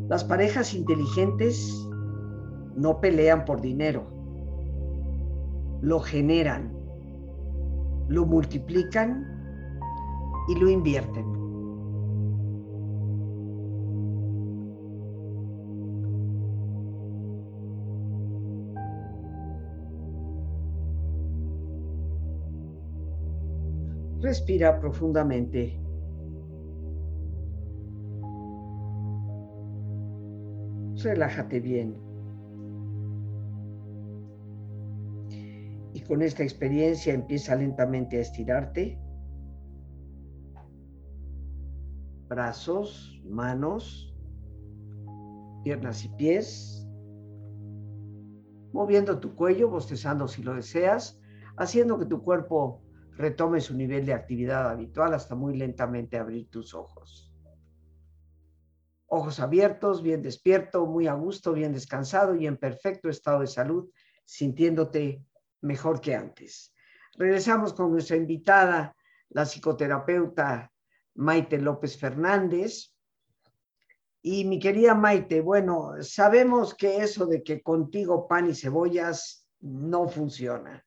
Las 0.10 0.26
parejas 0.26 0.74
inteligentes 0.74 1.88
no 2.76 3.00
pelean 3.00 3.46
por 3.46 3.62
dinero, 3.62 4.04
lo 5.80 6.02
generan, 6.02 6.74
lo 8.10 8.26
multiplican 8.26 9.26
y 10.50 10.56
lo 10.56 10.70
invierten. 10.70 11.29
Respira 24.22 24.78
profundamente. 24.82 25.80
Relájate 31.02 31.62
bien. 31.62 31.96
Y 35.94 36.02
con 36.02 36.22
esta 36.22 36.44
experiencia 36.44 37.14
empieza 37.14 37.56
lentamente 37.56 38.18
a 38.18 38.22
estirarte. 38.22 39.00
Brazos, 42.28 43.22
manos, 43.26 44.14
piernas 45.64 46.04
y 46.04 46.10
pies. 46.10 46.86
Moviendo 48.74 49.18
tu 49.20 49.34
cuello, 49.34 49.70
bostezando 49.70 50.28
si 50.28 50.44
lo 50.44 50.54
deseas, 50.56 51.22
haciendo 51.56 51.98
que 51.98 52.06
tu 52.06 52.22
cuerpo 52.22 52.82
retome 53.20 53.60
su 53.60 53.76
nivel 53.76 54.06
de 54.06 54.14
actividad 54.14 54.70
habitual 54.70 55.14
hasta 55.14 55.36
muy 55.36 55.58
lentamente 55.58 56.18
abrir 56.18 56.50
tus 56.50 56.74
ojos. 56.74 57.30
Ojos 59.08 59.42
abiertos, 59.42 60.02
bien 60.02 60.22
despierto, 60.22 60.86
muy 60.86 61.06
a 61.08 61.14
gusto, 61.16 61.52
bien 61.52 61.74
descansado 61.74 62.34
y 62.36 62.48
en 62.48 62.56
perfecto 62.56 63.10
estado 63.10 63.42
de 63.42 63.48
salud, 63.48 63.90
sintiéndote 64.24 65.22
mejor 65.60 66.00
que 66.00 66.16
antes. 66.16 66.74
Regresamos 67.18 67.74
con 67.74 67.92
nuestra 67.92 68.16
invitada, 68.16 68.96
la 69.28 69.46
psicoterapeuta 69.46 70.72
Maite 71.16 71.58
López 71.58 71.98
Fernández. 71.98 72.96
Y 74.22 74.46
mi 74.46 74.60
querida 74.60 74.96
Maite, 74.96 75.42
bueno, 75.42 75.92
sabemos 76.02 76.74
que 76.74 77.04
eso 77.04 77.26
de 77.26 77.44
que 77.44 77.62
contigo 77.62 78.30
pan 78.30 78.50
y 78.50 78.56
cebollas 78.56 79.46
no 79.60 80.08
funciona. 80.08 80.86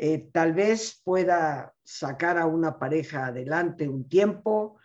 Eh, 0.00 0.30
tal 0.32 0.52
vez 0.52 1.00
pueda 1.02 1.74
sacar 1.82 2.38
a 2.38 2.46
una 2.46 2.78
pareja 2.78 3.26
adelante 3.26 3.88
un 3.88 4.08
tiempo, 4.08 4.78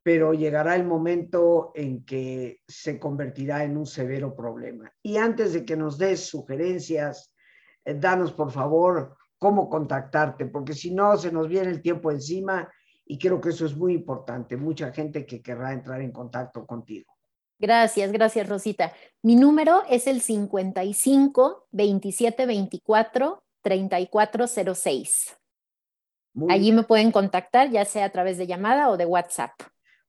pero 0.00 0.32
llegará 0.32 0.76
el 0.76 0.84
momento 0.84 1.72
en 1.74 2.04
que 2.04 2.60
se 2.68 3.00
convertirá 3.00 3.64
en 3.64 3.76
un 3.76 3.86
severo 3.86 4.36
problema. 4.36 4.92
Y 5.02 5.16
antes 5.16 5.54
de 5.54 5.64
que 5.64 5.76
nos 5.76 5.98
des 5.98 6.20
sugerencias, 6.20 7.34
eh, 7.84 7.94
danos 7.94 8.32
por 8.32 8.52
favor 8.52 9.16
cómo 9.38 9.68
contactarte, 9.68 10.46
porque 10.46 10.72
si 10.72 10.94
no, 10.94 11.16
se 11.16 11.32
nos 11.32 11.48
viene 11.48 11.70
el 11.70 11.82
tiempo 11.82 12.12
encima 12.12 12.70
y 13.04 13.18
creo 13.18 13.40
que 13.40 13.48
eso 13.48 13.66
es 13.66 13.76
muy 13.76 13.92
importante. 13.92 14.56
Mucha 14.56 14.92
gente 14.92 15.26
que 15.26 15.42
querrá 15.42 15.72
entrar 15.72 16.00
en 16.00 16.12
contacto 16.12 16.64
contigo. 16.64 17.12
Gracias, 17.58 18.10
gracias 18.12 18.48
Rosita. 18.48 18.92
Mi 19.22 19.36
número 19.36 19.82
es 19.88 20.06
el 20.06 20.20
55 20.20 21.68
27 21.72 22.46
24 22.46 23.43
3406. 23.64 25.36
Muy 26.34 26.52
Allí 26.52 26.72
me 26.72 26.82
pueden 26.82 27.10
contactar, 27.10 27.70
ya 27.70 27.84
sea 27.84 28.04
a 28.04 28.10
través 28.10 28.36
de 28.38 28.46
llamada 28.46 28.90
o 28.90 28.96
de 28.96 29.06
WhatsApp. 29.06 29.52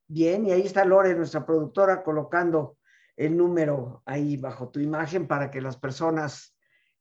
Bien, 0.08 0.46
y 0.46 0.52
ahí 0.52 0.62
está 0.62 0.84
Lore, 0.86 1.16
nuestra 1.16 1.46
productora, 1.46 2.04
colocando 2.04 2.78
el 3.16 3.38
número 3.38 4.04
ahí 4.06 4.38
bajo 4.38 4.70
tu 4.70 4.80
imagen 4.80 5.28
para 5.28 5.50
que 5.50 5.62
las 5.62 5.78
personas 5.78 6.56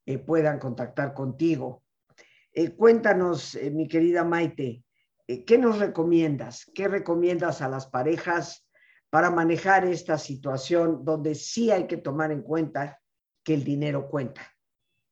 eh, 0.07 0.19
puedan 0.19 0.59
contactar 0.59 1.12
contigo. 1.12 1.83
Eh, 2.53 2.71
cuéntanos, 2.71 3.57
eh, 3.57 3.71
mi 3.71 3.88
querida 3.88 4.23
Maite, 4.23 4.85
¿qué 5.27 5.59
nos 5.59 5.79
recomiendas? 5.79 6.71
¿Qué 6.73 6.87
recomiendas 6.87 7.62
a 7.62 7.69
las 7.69 7.87
parejas 7.87 8.69
para 9.11 9.31
manejar 9.31 9.85
esta 9.87 10.19
situación 10.19 11.05
donde 11.05 11.35
sí 11.35 11.71
hay 11.71 11.87
que 11.87 11.97
tomar 11.97 12.31
en 12.31 12.43
cuenta 12.43 13.01
que 13.43 13.55
el 13.55 13.64
dinero 13.64 14.09
cuenta? 14.09 14.43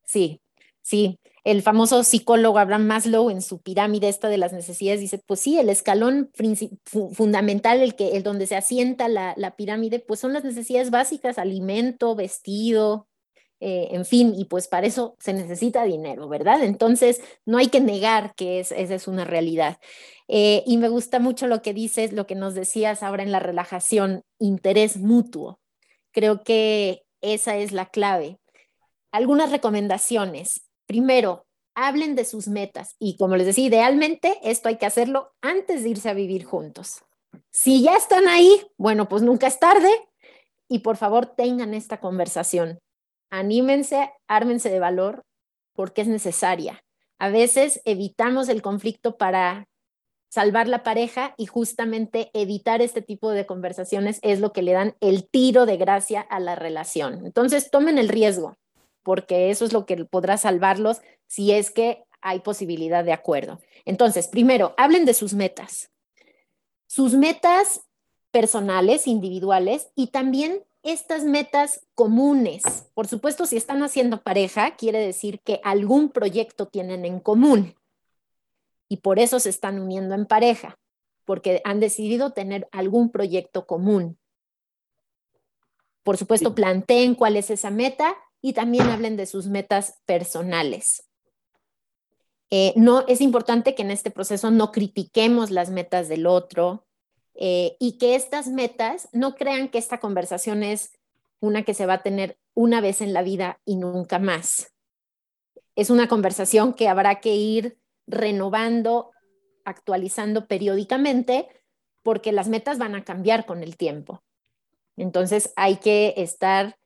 Sí, 0.05 0.43
sí 0.83 1.19
el 1.45 1.63
famoso 1.63 2.05
psicólogo 2.05 2.59
Abraham 2.59 2.87
Maslow 2.87 3.29
en 3.31 3.43
su 3.43 3.61
pirámide 3.61 4.09
esta 4.09 4.29
de 4.29 4.39
las 4.39 4.53
necesidades 4.53 5.01
dice, 5.01 5.19
pues 5.19 5.41
sí, 5.41 5.59
el 5.59 5.69
escalón 5.71 6.31
fundamental, 7.15 7.81
el 7.81 7.97
que 7.97 8.17
el 8.17 8.23
donde 8.23 8.47
se 8.47 8.55
asienta 8.55 9.09
la, 9.09 9.55
pirámide, 9.57 9.99
pues 9.99 10.21
son 10.21 10.33
las 10.33 10.45
necesidades 10.45 10.91
básicas, 10.91 11.39
alimento, 11.39 12.15
vestido, 12.15 13.09
eh, 13.59 13.89
en 13.91 14.05
fin, 14.05 14.35
y 14.37 14.45
pues 14.45 14.69
para 14.69 14.87
eso 14.87 15.17
se 15.19 15.33
necesita 15.33 15.85
dinero, 15.85 16.29
¿verdad? 16.29 16.63
Entonces, 16.63 17.21
no 17.45 17.59
hay 17.59 17.69
que 17.69 17.81
negar 17.81 18.35
que 18.37 18.61
esa 18.61 18.77
es 18.77 19.09
una 19.09 19.25
realidad. 19.25 19.79
Eh, 20.29 20.63
y 20.67 20.79
me 20.79 20.89
gusta 20.89 21.19
mucho 21.19 21.49
lo 21.49 21.61
que 21.63 21.75
dices, 21.75 22.13
lo 22.13 22.27
que 22.27 22.37
nos 22.37 22.55
decías 22.55 23.03
ahora 23.03 23.23
en 23.25 23.33
la 23.33 23.41
relajación, 23.41 24.23
interés 24.39 24.97
mutuo. 24.97 25.61
Creo 26.13 26.43
que 26.45 27.03
esa 27.21 27.57
es 27.57 27.73
la 27.73 27.87
clave. 27.87 28.39
Algunas 29.13 29.51
recomendaciones 29.51 30.63
primero, 30.93 31.47
hablen 31.75 32.15
de 32.15 32.27
sus 32.27 32.49
metas 32.49 32.97
y 32.99 33.17
como 33.17 33.37
les 33.37 33.47
decía, 33.47 33.67
idealmente 33.67 34.39
esto 34.43 34.69
hay 34.69 34.77
que 34.77 34.85
hacerlo 34.85 35.33
antes 35.41 35.83
de 35.83 35.89
irse 35.89 36.11
a 36.11 36.13
vivir 36.13 36.45
juntos. 36.45 37.03
Si 37.51 37.83
ya 37.83 37.97
están 37.97 38.29
ahí, 38.29 38.51
bueno, 38.77 39.09
pues 39.09 39.23
nunca 39.23 39.47
es 39.47 39.59
tarde. 39.59 39.89
y 40.69 40.81
por 40.81 40.97
favor 40.97 41.27
tengan 41.27 41.75
esta 41.75 41.99
conversación. 41.99 42.79
Anímense, 43.31 44.11
ármense 44.27 44.69
de 44.71 44.81
valor 44.81 45.23
porque 45.75 46.03
es 46.03 46.09
necesaria. 46.09 46.83
A 47.19 47.29
veces 47.31 47.81
evitamos 47.85 48.49
el 48.49 48.61
conflicto 48.61 49.17
para 49.17 49.67
salvar 50.31 50.69
la 50.69 50.83
pareja 50.83 51.35
y 51.37 51.47
justamente 51.47 52.31
evitar 52.35 52.81
este 52.83 53.03
tipo 53.03 53.31
de 53.31 53.45
conversaciones 53.45 54.19
es 54.23 54.41
lo 54.41 54.53
que 54.53 54.63
le 54.63 54.73
dan 54.73 54.95
el 55.01 55.29
tiro 55.29 55.65
de 55.67 55.77
gracia 55.77 56.23
a 56.23 56.41
la 56.41 56.55
relación. 56.55 57.27
Entonces, 57.27 57.71
tomen 57.71 57.99
el 57.99 58.09
riesgo, 58.09 58.57
porque 59.03 59.51
eso 59.51 59.65
es 59.65 59.73
lo 59.73 59.87
que 59.87 60.05
podrá 60.05 60.37
salvarlos 60.37 61.01
si 61.27 61.53
es 61.53 61.71
que 61.71 62.05
hay 62.21 62.41
posibilidad 62.41 63.05
de 63.05 63.13
acuerdo. 63.13 63.61
Entonces, 63.85 64.29
primero, 64.29 64.75
hablen 64.77 65.05
de 65.05 65.15
sus 65.15 65.35
metas. 65.35 65.91
Sus 66.87 67.15
metas 67.15 67.83
personales, 68.31 69.07
individuales 69.07 69.91
y 69.95 70.09
también 70.09 70.63
estas 70.83 71.25
metas 71.25 71.87
comunes. 71.95 72.63
Por 72.95 73.07
supuesto, 73.07 73.47
si 73.47 73.57
están 73.57 73.83
haciendo 73.83 74.23
pareja, 74.23 74.77
quiere 74.77 74.99
decir 74.99 75.41
que 75.41 75.61
algún 75.65 76.11
proyecto 76.11 76.67
tienen 76.67 77.05
en 77.05 77.21
común 77.21 77.75
y 78.89 78.99
por 78.99 79.19
eso 79.19 79.41
se 79.41 79.49
están 79.49 79.81
uniendo 79.81 80.15
en 80.15 80.27
pareja, 80.27 80.79
porque 81.25 81.61
han 81.65 81.81
decidido 81.81 82.33
tener 82.33 82.69
algún 82.73 83.11
proyecto 83.11 83.67
común. 83.67 84.19
Por 86.03 86.17
supuesto, 86.17 86.55
planteen 86.55 87.15
cuál 87.15 87.37
es 87.37 87.51
esa 87.51 87.71
meta 87.71 88.17
y 88.43 88.53
también 88.53 88.89
hablen 88.89 89.17
de 89.17 89.27
sus 89.27 89.47
metas 89.47 90.01
personales. 90.05 91.09
Eh, 92.51 92.75
no 92.77 93.07
es 93.07 93.23
importante 93.23 93.75
que 93.75 93.83
en 93.83 93.91
este 93.91 94.11
proceso 94.11 94.51
no 94.51 94.73
critiquemos 94.73 95.51
las 95.51 95.71
metas 95.71 96.09
del 96.09 96.27
otro 96.27 96.85
eh, 97.35 97.77
y 97.79 97.97
que 97.97 98.15
estas 98.15 98.49
metas 98.49 99.09
no 99.13 99.37
crean 99.37 99.69
que 99.69 99.79
esta 99.79 100.01
conversación 100.01 100.63
es 100.63 100.93
una 101.41 101.63
que 101.63 101.73
se 101.73 101.87
va 101.87 101.95
a 101.95 102.03
tener 102.03 102.39
una 102.53 102.83
vez 102.83 103.01
en 103.01 103.15
la 103.15 103.23
vida 103.23 103.61
y 103.65 103.77
nunca 103.77 104.19
más. 104.19 104.75
Es 105.77 105.89
una 105.89 106.09
conversación 106.09 106.75
que 106.75 106.89
habrá 106.89 107.21
que 107.21 107.35
ir 107.35 107.79
renovando, 108.07 109.13
actualizando 109.65 110.47
periódicamente, 110.47 111.49
porque 112.03 112.33
las 112.33 112.49
metas 112.49 112.79
van 112.79 112.95
a 112.97 113.05
cambiar 113.05 113.47
con 113.47 113.63
el 113.63 113.77
tiempo. 113.77 114.23
Entonces 114.97 115.53
hay 115.57 115.77
que 115.77 116.13
estar 116.19 116.77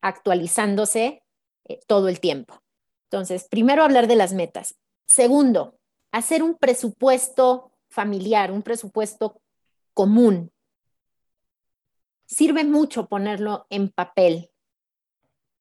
actualizándose 0.00 1.22
eh, 1.64 1.80
todo 1.86 2.08
el 2.08 2.20
tiempo. 2.20 2.62
Entonces, 3.10 3.46
primero 3.48 3.82
hablar 3.82 4.06
de 4.06 4.16
las 4.16 4.32
metas. 4.32 4.76
Segundo, 5.06 5.78
hacer 6.12 6.42
un 6.42 6.54
presupuesto 6.56 7.72
familiar, 7.88 8.52
un 8.52 8.62
presupuesto 8.62 9.40
común. 9.94 10.52
Sirve 12.26 12.64
mucho 12.64 13.08
ponerlo 13.08 13.66
en 13.70 13.88
papel. 13.88 14.50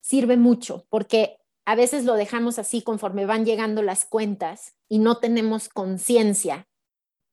Sirve 0.01 0.37
mucho 0.37 0.85
porque 0.89 1.39
a 1.65 1.75
veces 1.75 2.05
lo 2.05 2.15
dejamos 2.15 2.57
así 2.57 2.81
conforme 2.81 3.25
van 3.25 3.45
llegando 3.45 3.81
las 3.81 4.05
cuentas 4.05 4.75
y 4.87 4.99
no 4.99 5.17
tenemos 5.17 5.69
conciencia 5.69 6.67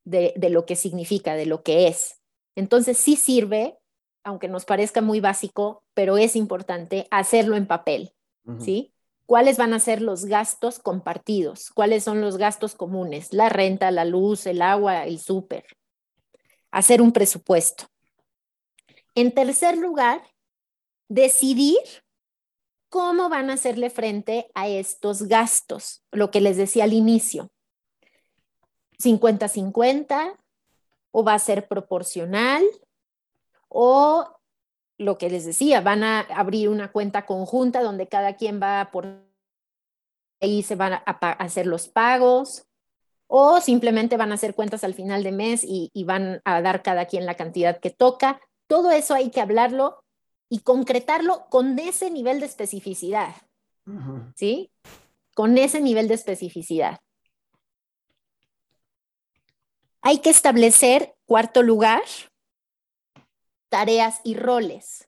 de, 0.03 0.33
lo 0.49 0.65
que 0.65 0.75
significa, 0.75 1.35
de 1.35 1.45
lo 1.45 1.63
que 1.63 1.87
es. 1.87 2.21
Entonces 2.55 2.97
sí 2.97 3.15
sirve, 3.15 3.77
aunque 4.27 4.49
nos 4.49 4.65
parezca 4.65 4.99
muy 4.99 5.21
básico, 5.21 5.85
pero 5.93 6.17
es 6.17 6.35
importante 6.35 7.07
hacerlo 7.11 7.55
en 7.55 7.65
papel, 7.65 8.13
¿sí? 8.59 8.93
¿Cuáles 9.25 9.57
van 9.57 9.73
a 9.73 9.79
ser 9.79 10.01
los 10.01 10.25
gastos 10.25 10.79
compartidos? 10.79 11.71
¿Cuáles 11.71 12.03
son 12.03 12.19
los 12.19 12.35
gastos 12.37 12.75
comunes? 12.75 13.31
La 13.31 13.47
renta, 13.47 13.89
la 13.89 14.03
luz, 14.03 14.45
el 14.45 14.61
agua, 14.61 15.05
el 15.05 15.19
súper. 15.19 15.65
Hacer 16.71 17.01
un 17.01 17.13
presupuesto. 17.13 17.85
En 19.15 19.33
tercer 19.33 19.77
lugar, 19.77 20.21
decidir 21.07 21.77
¿Cómo 22.89 23.27
van 23.27 23.49
a 23.49 23.55
hacerle 23.55 23.89
frente 23.89 24.49
a 24.55 24.69
estos 24.69 25.23
gastos? 25.23 26.05
Lo 26.09 26.31
que 26.31 26.39
les 26.39 26.55
decía 26.55 26.85
al 26.85 26.93
inicio. 26.93 27.51
50-50 28.97 30.37
o 31.11 31.23
va 31.25 31.33
a 31.33 31.39
ser 31.39 31.67
proporcional 31.67 32.63
o 33.69 34.39
lo 34.97 35.17
que 35.17 35.29
les 35.29 35.45
decía, 35.45 35.81
van 35.81 36.03
a 36.03 36.21
abrir 36.21 36.69
una 36.69 36.91
cuenta 36.91 37.25
conjunta 37.25 37.83
donde 37.83 38.07
cada 38.07 38.35
quien 38.35 38.61
va 38.61 38.89
por 38.91 39.27
ahí 40.41 40.63
se 40.63 40.75
van 40.75 40.93
a, 40.93 41.01
hacer 41.03 41.67
los 41.67 41.87
pagos 41.87 42.65
o 43.27 43.59
simplemente 43.61 44.17
van 44.17 44.31
a 44.31 44.35
hacer 44.35 44.55
cuentas 44.55 44.83
al 44.83 44.93
final 44.93 45.23
de 45.23 45.31
mes 45.31 45.63
y, 45.63 45.91
y 45.93 46.03
van 46.03 46.41
a 46.45 46.61
dar 46.61 46.81
cada 46.81 47.05
quien 47.05 47.25
la 47.25 47.35
cantidad 47.35 47.79
que 47.79 47.89
toca. 47.89 48.39
Todo 48.67 48.91
eso 48.91 49.13
hay 49.13 49.29
que 49.29 49.41
hablarlo 49.41 50.03
y 50.49 50.59
concretarlo 50.59 51.47
con 51.49 51.77
ese 51.77 52.09
nivel 52.09 52.39
de 52.39 52.45
especificidad. 52.45 53.35
¿Sí? 54.35 54.71
Con 55.33 55.57
ese 55.57 55.81
nivel 55.81 56.07
de 56.07 56.15
especificidad. 56.15 56.99
Hay 60.01 60.19
que 60.19 60.29
establecer, 60.29 61.15
cuarto 61.25 61.63
lugar, 61.63 62.01
tareas 63.69 64.21
y 64.23 64.35
roles. 64.35 65.07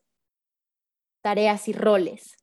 Tareas 1.21 1.67
y 1.67 1.73
roles. 1.73 2.37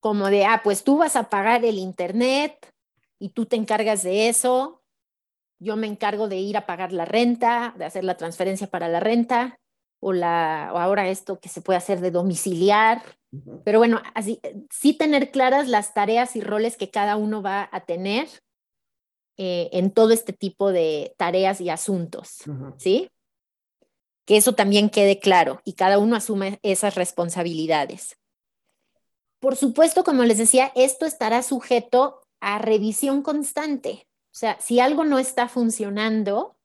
Como 0.00 0.28
de, 0.28 0.44
ah, 0.44 0.60
pues 0.64 0.84
tú 0.84 0.98
vas 0.98 1.16
a 1.16 1.28
pagar 1.28 1.64
el 1.64 1.78
internet 1.78 2.72
y 3.18 3.30
tú 3.30 3.46
te 3.46 3.56
encargas 3.56 4.02
de 4.02 4.28
eso. 4.28 4.82
Yo 5.58 5.76
me 5.76 5.86
encargo 5.86 6.28
de 6.28 6.36
ir 6.36 6.56
a 6.56 6.66
pagar 6.66 6.92
la 6.92 7.04
renta, 7.04 7.74
de 7.76 7.84
hacer 7.84 8.04
la 8.04 8.16
transferencia 8.16 8.66
para 8.66 8.88
la 8.88 9.00
renta 9.00 9.58
o, 10.00 10.12
la, 10.12 10.68
ahora 10.68 11.08
esto 11.08 11.38
que 11.38 11.50
se 11.50 11.60
puede 11.60 11.76
hacer 11.76 12.00
de 12.00 12.10
domiciliar. 12.10 13.02
Pero 13.64 13.78
bueno, 13.78 14.00
así, 14.14 14.40
sí 14.70 14.94
tener 14.94 15.30
claras 15.30 15.68
las 15.68 15.94
tareas 15.94 16.34
y 16.34 16.40
roles 16.40 16.76
que 16.76 16.90
cada 16.90 17.16
uno 17.16 17.42
va 17.42 17.68
a 17.70 17.84
tener 17.84 18.28
eh, 19.36 19.70
en 19.72 19.90
todo 19.92 20.12
este 20.12 20.32
tipo 20.32 20.72
de 20.72 21.14
tareas 21.16 21.60
y 21.60 21.70
asuntos, 21.70 22.42
¿sí? 22.76 23.08
Que 24.30 24.36
eso 24.36 24.52
también 24.52 24.90
quede 24.90 25.18
claro 25.18 25.60
y 25.64 25.72
cada 25.72 25.98
uno 25.98 26.14
asume 26.14 26.60
esas 26.62 26.94
responsabilidades. 26.94 28.16
Por 29.40 29.56
supuesto, 29.56 30.04
como 30.04 30.22
les 30.22 30.38
decía, 30.38 30.70
esto 30.76 31.04
estará 31.04 31.42
sujeto 31.42 32.20
a 32.38 32.58
revisión 32.58 33.22
constante. 33.22 34.06
O 34.26 34.36
sea, 34.36 34.56
si 34.60 34.78
algo 34.78 35.02
no 35.02 35.18
está 35.18 35.48
funcionando, 35.48 36.56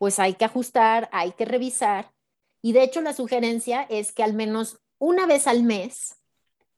pues 0.00 0.18
hay 0.18 0.34
que 0.34 0.46
ajustar, 0.46 1.08
hay 1.12 1.30
que 1.30 1.44
revisar 1.44 2.12
y 2.60 2.72
de 2.72 2.82
hecho 2.82 3.00
la 3.02 3.14
sugerencia 3.14 3.86
es 3.88 4.10
que 4.10 4.24
al 4.24 4.32
menos 4.32 4.80
una 4.98 5.26
vez 5.26 5.46
al 5.46 5.62
mes, 5.62 6.16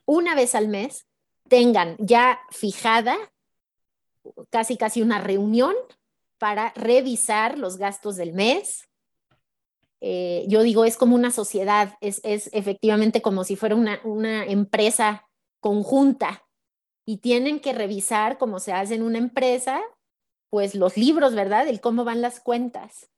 una 0.04 0.34
vez 0.34 0.54
al 0.54 0.68
mes, 0.68 1.06
tengan 1.48 1.96
ya 1.98 2.38
fijada 2.50 3.16
casi 4.50 4.76
casi 4.76 5.00
una 5.00 5.20
reunión 5.20 5.74
para 6.36 6.74
revisar 6.76 7.56
los 7.56 7.78
gastos 7.78 8.16
del 8.16 8.34
mes. 8.34 8.87
Eh, 10.00 10.44
yo 10.48 10.62
digo, 10.62 10.84
es 10.84 10.96
como 10.96 11.14
una 11.14 11.30
sociedad, 11.30 11.96
es, 12.00 12.20
efectivamente 12.24 13.20
como 13.22 13.44
si 13.44 13.56
fuera 13.56 13.74
una, 13.74 14.00
una 14.04 14.44
empresa 14.44 15.28
conjunta 15.60 16.44
y 17.04 17.18
tienen 17.18 17.60
que 17.60 17.72
revisar 17.72 18.38
cómo 18.38 18.60
se 18.60 18.72
hace 18.72 18.94
en 18.94 19.02
una 19.02 19.18
empresa, 19.18 19.80
pues 20.50 20.74
los 20.74 20.96
libros, 20.96 21.34
¿verdad? 21.34 21.66
El 21.68 21.80
cómo 21.80 22.04
van 22.04 22.20
las 22.22 22.40
cuentas 22.40 23.10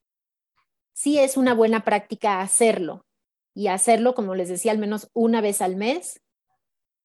sí 1.01 1.19
es 1.19 1.39
una 1.39 1.55
buena 1.55 1.83
práctica 1.83 2.43
hacerlo 2.43 3.07
y 3.55 3.69
hacerlo, 3.69 4.15
como 4.15 4.35
les 4.35 4.51
decía, 4.51 4.71
al 4.73 4.77
menos 4.77 5.11
una 5.15 5.41
vez 5.41 5.63
al 5.63 5.77
mes 5.77 6.21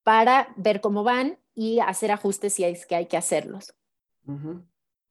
para 0.04 0.54
ver 0.58 0.82
cómo 0.82 1.06
van 1.06 1.40
y 1.54 1.80
hacer 1.80 2.12
ajustes 2.12 2.54
si 2.54 2.66
es 2.66 2.86
que 2.86 2.96
hay 2.96 3.06
que 3.06 3.16
hacerlos. 3.16 3.74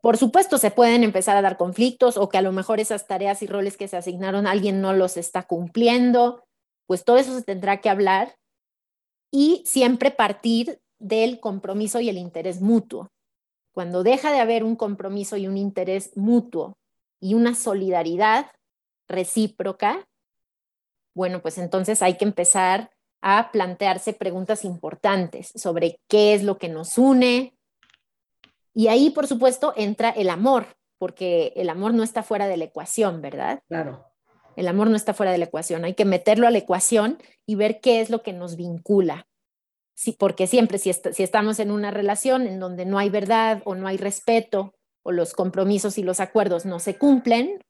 Por 0.05 0.19
supuesto, 0.19 0.59
se 0.59 0.71
pueden 0.71 1.03
empezar 1.03 1.35
a 1.35 1.41
dar 1.41 1.57
conflictos 1.57 2.19
o 2.19 2.29
que 2.29 2.37
a 2.37 2.43
lo 2.43 2.53
mejor 2.53 2.79
esas 2.79 3.07
tareas 3.07 3.41
y 3.41 3.47
roles 3.47 3.79
que 3.79 3.89
se 3.89 3.97
asignaron 3.97 4.47
alguien 4.47 4.83
no 4.83 4.93
los 4.93 5.17
está 5.17 5.45
cumpliendo, 5.45 6.45
pues 6.87 7.07
todo 7.07 7.17
eso 7.17 7.35
se 7.35 7.43
tendrá 7.43 7.81
que 7.81 7.89
hablar 7.89 8.37
y 9.31 9.63
siempre 9.65 10.11
partir 10.11 10.79
del 10.99 11.41
compromiso 11.41 12.01
y 12.01 12.11
el 12.11 12.19
interés 12.19 12.61
mutuo. 12.61 13.13
Cuando 13.73 14.03
deja 14.03 14.31
de 14.31 14.41
haber 14.41 14.63
un 14.63 14.77
compromiso 14.77 15.39
y 15.39 15.47
un 15.47 15.57
interés 15.57 16.15
mutuo 16.19 16.77
y 17.19 17.33
una 17.33 17.55
solidaridad, 17.55 18.51
recíproca, 19.09 20.07
bueno, 21.15 21.41
pues 21.41 21.57
entonces 21.57 22.03
hay 22.03 22.19
que 22.19 22.27
empezar 22.27 22.91
a 23.23 23.51
plantearse 23.51 24.13
preguntas 24.13 24.67
importantes 24.67 25.51
sobre 25.55 25.99
qué 26.11 26.35
es 26.35 26.43
lo 26.43 26.59
que 26.59 26.69
nos 26.69 26.99
une. 26.99 27.54
Y 28.75 28.89
ahí, 28.89 29.11
por 29.11 29.27
supuesto, 29.27 29.72
entra 29.77 30.11
el 30.11 30.29
amor, 30.29 30.66
porque 30.99 31.53
el 31.57 31.70
amor 31.70 31.95
no 31.95 32.03
está 32.03 32.22
fuera 32.22 32.49
de 32.49 32.57
la 32.57 32.64
ecuación, 32.64 33.22
¿verdad? 33.22 33.62
Claro. 33.68 34.05
El 34.57 34.68
amor 34.68 34.91
no 34.91 34.97
está 34.97 35.14
fuera 35.14 35.33
de 35.33 35.39
la 35.39 35.47
ecuación. 35.47 35.85
Hay 35.85 35.95
que 35.95 36.05
meterlo 36.05 36.47
a 36.47 36.51
la 36.51 36.59
ecuación 36.59 37.18
y 37.47 37.55
ver 37.55 37.81
qué 37.81 38.01
es 38.01 38.11
lo 38.11 38.22
que 38.22 38.33
nos 38.33 38.57
vincula. 38.57 39.27
Sí, 39.97 40.12
porque 40.18 40.47
siempre 40.47 40.79
si, 40.79 40.93
si 40.93 41.22
estamos 41.22 41.61
en 41.61 41.70
una 41.70 41.91
relación 41.91 42.47
en 42.47 42.59
donde 42.59 42.85
no 42.85 42.99
hay 42.99 43.11
verdad 43.11 43.62
o 43.64 43.75
no 43.75 43.87
hay 43.87 43.97
respeto 43.97 44.75
o 45.05 45.12
los 45.12 45.35
compromisos 45.35 45.99
y 45.99 46.03
los 46.03 46.18
acuerdos 46.18 46.66
no 46.66 46.81
se 46.81 46.99
cumplen, 46.99 47.61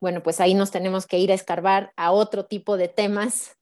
bueno, 0.00 0.22
pues 0.22 0.40
ahí 0.40 0.54
nos 0.54 0.70
tenemos 0.70 1.06
que 1.06 1.18
ir 1.18 1.32
a 1.32 1.34
escarbar 1.34 1.92
a 1.96 2.12
otro 2.12 2.44
tipo 2.44 2.76
de 2.76 2.88
temas 2.88 3.56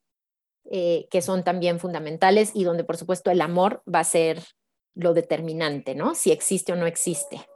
eh, 0.70 1.06
que 1.10 1.22
son 1.22 1.44
también 1.44 1.80
fundamentales 1.80 2.52
y 2.54 2.64
donde 2.64 2.84
por 2.84 2.96
supuesto 2.96 3.30
el 3.30 3.40
amor 3.40 3.82
va 3.92 4.00
a 4.00 4.04
ser 4.04 4.42
lo 4.94 5.14
determinante, 5.14 5.94
¿no? 5.94 6.14
Si 6.14 6.30
existe 6.30 6.72
o 6.72 6.76
no 6.76 6.86
existe. 6.86 7.46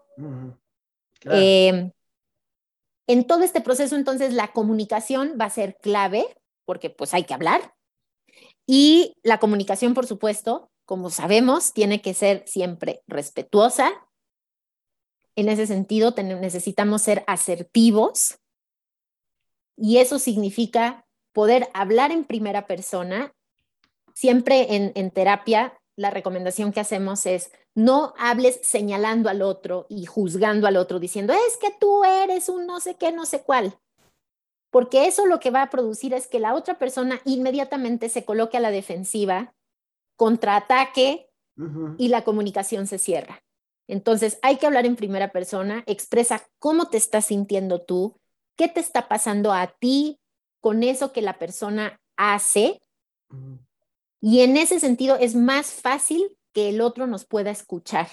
Em, 1.24 1.90
en 3.06 3.26
todo 3.26 3.42
este 3.42 3.60
proceso, 3.60 3.96
entonces, 3.96 4.32
la 4.32 4.52
comunicación 4.52 5.36
va 5.40 5.46
a 5.46 5.50
ser 5.50 5.76
clave, 5.76 6.26
porque 6.64 6.90
pues 6.90 7.14
hay 7.14 7.24
que 7.24 7.34
hablar. 7.34 7.74
Y 8.66 9.16
la 9.22 9.38
comunicación, 9.38 9.94
por 9.94 10.06
supuesto, 10.06 10.70
como 10.86 11.10
sabemos, 11.10 11.72
tiene 11.72 12.00
que 12.00 12.14
ser 12.14 12.44
siempre 12.46 13.02
respetuosa. 13.06 13.92
En 15.36 15.48
ese 15.48 15.66
sentido, 15.66 16.14
necesitamos 16.16 17.02
ser 17.02 17.24
asertivos. 17.26 18.38
Y 19.76 19.98
eso 19.98 20.18
significa 20.18 21.04
poder 21.32 21.68
hablar 21.74 22.12
en 22.12 22.24
primera 22.24 22.66
persona. 22.66 23.34
Siempre 24.14 24.76
en, 24.76 24.92
en 24.94 25.10
terapia 25.10 25.76
la 25.96 26.10
recomendación 26.10 26.72
que 26.72 26.80
hacemos 26.80 27.26
es 27.26 27.52
no 27.74 28.14
hables 28.18 28.60
señalando 28.62 29.28
al 29.28 29.42
otro 29.42 29.86
y 29.88 30.06
juzgando 30.06 30.66
al 30.66 30.76
otro 30.76 30.98
diciendo, 30.98 31.32
es 31.32 31.56
que 31.56 31.74
tú 31.78 32.04
eres 32.04 32.48
un 32.48 32.66
no 32.66 32.80
sé 32.80 32.96
qué, 32.96 33.12
no 33.12 33.26
sé 33.26 33.42
cuál. 33.42 33.78
Porque 34.70 35.06
eso 35.06 35.26
lo 35.26 35.38
que 35.38 35.50
va 35.50 35.62
a 35.62 35.70
producir 35.70 36.14
es 36.14 36.26
que 36.26 36.40
la 36.40 36.54
otra 36.54 36.78
persona 36.78 37.20
inmediatamente 37.24 38.08
se 38.08 38.24
coloque 38.24 38.56
a 38.56 38.60
la 38.60 38.72
defensiva, 38.72 39.54
contraataque 40.16 41.30
y 41.98 42.08
la 42.08 42.24
comunicación 42.24 42.88
se 42.88 42.98
cierra. 42.98 43.44
Entonces 43.86 44.38
hay 44.42 44.56
que 44.56 44.66
hablar 44.66 44.86
en 44.86 44.96
primera 44.96 45.30
persona, 45.30 45.84
expresa 45.86 46.44
cómo 46.58 46.88
te 46.88 46.96
estás 46.96 47.26
sintiendo 47.26 47.82
tú, 47.82 48.18
qué 48.56 48.66
te 48.66 48.80
está 48.80 49.08
pasando 49.08 49.52
a 49.52 49.68
ti 49.78 50.18
con 50.60 50.82
eso 50.82 51.12
que 51.12 51.22
la 51.22 51.38
persona 51.38 52.00
hace 52.16 52.80
y 54.26 54.40
en 54.40 54.56
ese 54.56 54.80
sentido 54.80 55.16
es 55.16 55.34
más 55.34 55.66
fácil 55.66 56.34
que 56.54 56.70
el 56.70 56.80
otro 56.80 57.06
nos 57.06 57.26
pueda 57.26 57.50
escuchar. 57.50 58.08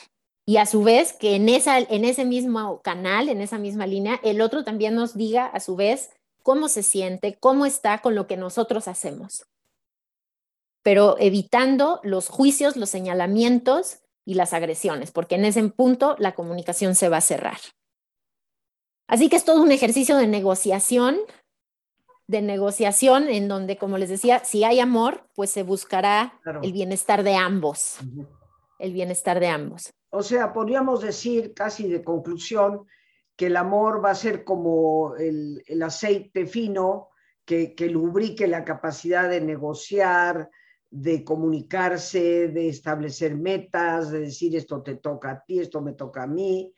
Y 0.46 0.58
a 0.58 0.66
su 0.66 0.84
vez, 0.84 1.14
que 1.14 1.36
en, 1.36 1.48
esa, 1.48 1.80
en 1.80 2.04
ese 2.04 2.26
mismo 2.26 2.82
canal, 2.82 3.30
en 3.30 3.40
esa 3.40 3.58
misma 3.58 3.88
línea, 3.88 4.20
el 4.22 4.42
otro 4.42 4.66
también 4.66 4.94
nos 4.94 5.16
diga 5.16 5.46
a 5.46 5.62
su 5.62 5.78
vez 5.78 6.10
cómo 6.44 6.68
se 6.68 6.84
siente, 6.84 7.38
cómo 7.40 7.66
está 7.66 8.00
con 8.00 8.14
lo 8.14 8.28
que 8.28 8.36
nosotros 8.36 8.90
hacemos. 8.90 9.46
Pero 10.84 11.16
evitando 11.18 12.02
los 12.04 12.28
juicios, 12.28 12.76
los 12.76 12.90
señalamientos 12.90 14.00
y 14.26 14.34
las 14.34 14.52
agresiones, 14.52 15.12
porque 15.12 15.36
en 15.36 15.46
ese 15.46 15.64
punto 15.70 16.18
la 16.20 16.36
comunicación 16.36 16.94
se 16.94 17.08
va 17.08 17.18
a 17.18 17.22
cerrar. 17.22 17.60
Así 19.08 19.30
que 19.30 19.38
es 19.38 19.46
todo 19.46 19.62
un 19.62 19.72
ejercicio 19.72 20.18
de 20.18 20.28
negociación 20.28 21.20
de 22.32 22.42
negociación 22.42 23.28
en 23.28 23.50
donde, 23.50 23.78
como 23.78 23.98
les 23.98 24.08
decía, 24.08 24.40
si 24.46 24.64
hay 24.64 24.80
amor, 24.80 25.28
pues 25.36 25.52
se 25.52 25.64
buscará 25.64 26.40
el 26.64 26.72
bienestar 26.72 27.24
de 27.24 27.36
ambos, 27.36 27.98
el 28.80 28.94
bienestar 28.94 29.42
de 29.42 29.48
ambos. 29.48 29.94
O 30.12 30.24
sea, 30.24 30.54
podríamos 30.54 31.02
decir 31.02 31.54
casi 31.54 31.90
de 31.90 32.02
conclusión 32.02 32.88
que 33.36 33.48
el 33.48 33.58
amor 33.58 34.04
va 34.04 34.12
a 34.12 34.16
ser 34.16 34.46
como 34.46 35.14
el, 35.18 35.62
aceite 35.84 36.46
fino 36.46 37.10
que, 37.44 37.76
que 37.76 37.88
lubrique 37.88 38.48
la 38.48 38.64
capacidad 38.64 39.30
de 39.30 39.42
negociar, 39.42 40.50
de 40.90 41.26
comunicarse, 41.26 42.48
de 42.48 42.70
establecer 42.70 43.36
metas, 43.36 44.10
de 44.10 44.22
decir 44.22 44.56
esto 44.56 44.82
te 44.82 44.96
toca 44.96 45.32
a 45.32 45.44
ti, 45.44 45.60
esto 45.60 45.82
me 45.82 45.94
toca 45.94 46.24
a 46.24 46.28
mí, 46.28 46.74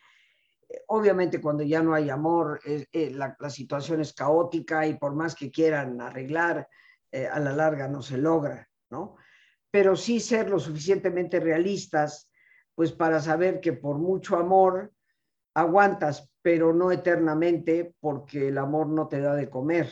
obviamente 0.88 1.42
cuando 1.42 1.64
ya 1.64 1.82
no 1.82 1.94
hay 1.94 2.10
amor, 2.10 2.60
eh, 2.66 3.12
la, 3.12 3.36
situación 3.50 4.02
es 4.02 4.14
caótica 4.14 4.86
y 4.88 4.98
por 4.98 5.16
más 5.16 5.36
que 5.36 5.52
quieran 5.52 6.02
arreglar, 6.02 6.68
eh, 7.12 7.28
a 7.28 7.40
la 7.40 7.54
larga 7.54 7.88
no 7.88 8.02
se 8.02 8.18
logra, 8.18 8.68
¿no? 8.90 9.16
Pero 9.70 9.96
sí 9.96 10.20
ser 10.20 10.50
lo 10.50 10.60
suficientemente 10.60 11.40
realistas, 11.40 12.30
pues 12.76 12.92
para 12.92 13.20
saber 13.20 13.60
que 13.60 13.74
por 13.74 13.98
mucho 13.98 14.38
amor 14.38 14.92
aguantas, 15.54 16.32
pero 16.42 16.74
no 16.74 16.92
eternamente, 16.92 17.96
porque 18.00 18.50
el 18.50 18.58
amor 18.58 18.88
no 18.88 19.08
te 19.08 19.20
da 19.22 19.36
de 19.36 19.50
comer. 19.50 19.90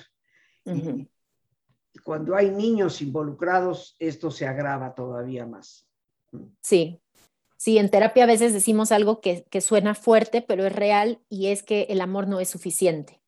y 0.65 1.99
cuando 2.03 2.35
hay 2.35 2.51
niños 2.51 3.01
involucrados, 3.01 3.95
esto 3.99 4.31
se 4.31 4.47
agrava 4.47 4.93
todavía 4.93 5.45
más. 5.45 5.87
Sí, 6.61 7.01
Sí, 7.61 7.77
en 7.77 7.91
terapia 7.91 8.23
a 8.23 8.27
veces 8.27 8.53
decimos 8.53 8.91
algo 8.91 9.21
que, 9.21 9.45
suena 9.61 9.93
fuerte, 9.93 10.41
pero 10.41 10.65
es 10.65 10.73
real 10.73 11.21
y 11.29 11.49
es 11.49 11.61
que 11.61 11.83
el 11.89 12.01
amor 12.01 12.27
no 12.27 12.39
es 12.39 12.49
suficiente. 12.49 13.21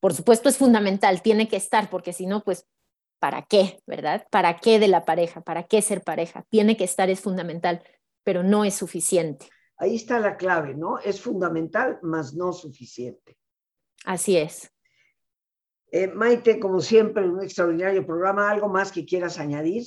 Por 0.00 0.14
supuesto 0.14 0.48
es 0.48 0.58
fundamental, 0.58 1.22
tiene 1.22 1.46
que 1.46 1.54
estar, 1.54 1.88
porque 1.88 2.12
si 2.12 2.26
no, 2.26 2.42
pues, 2.42 2.66
¿para 3.20 3.42
qué? 3.42 3.80
¿Verdad? 3.86 4.26
¿Para 4.32 4.56
qué 4.56 4.80
de 4.80 4.88
la 4.88 5.04
pareja? 5.04 5.42
¿Para 5.42 5.62
qué 5.62 5.80
ser 5.80 6.02
pareja? 6.02 6.44
Tiene 6.48 6.76
que 6.76 6.82
estar, 6.82 7.08
es 7.08 7.20
fundamental, 7.20 7.84
pero 8.24 8.42
no 8.42 8.64
es 8.64 8.74
suficiente. 8.74 9.46
Ahí 9.76 9.94
está 9.94 10.18
la 10.18 10.36
clave, 10.36 10.74
¿no? 10.74 10.98
Es 10.98 11.20
fundamental, 11.20 12.00
mas 12.02 12.34
no 12.34 12.52
suficiente. 12.52 13.38
Así 14.04 14.36
es. 14.36 14.72
Eh, 15.92 16.08
Maite, 16.08 16.58
como 16.58 16.80
siempre, 16.80 17.28
un 17.28 17.40
extraordinario 17.40 18.04
programa. 18.04 18.50
¿Algo 18.50 18.68
más 18.68 18.90
que 18.90 19.04
quieras 19.04 19.38
añadir? 19.38 19.84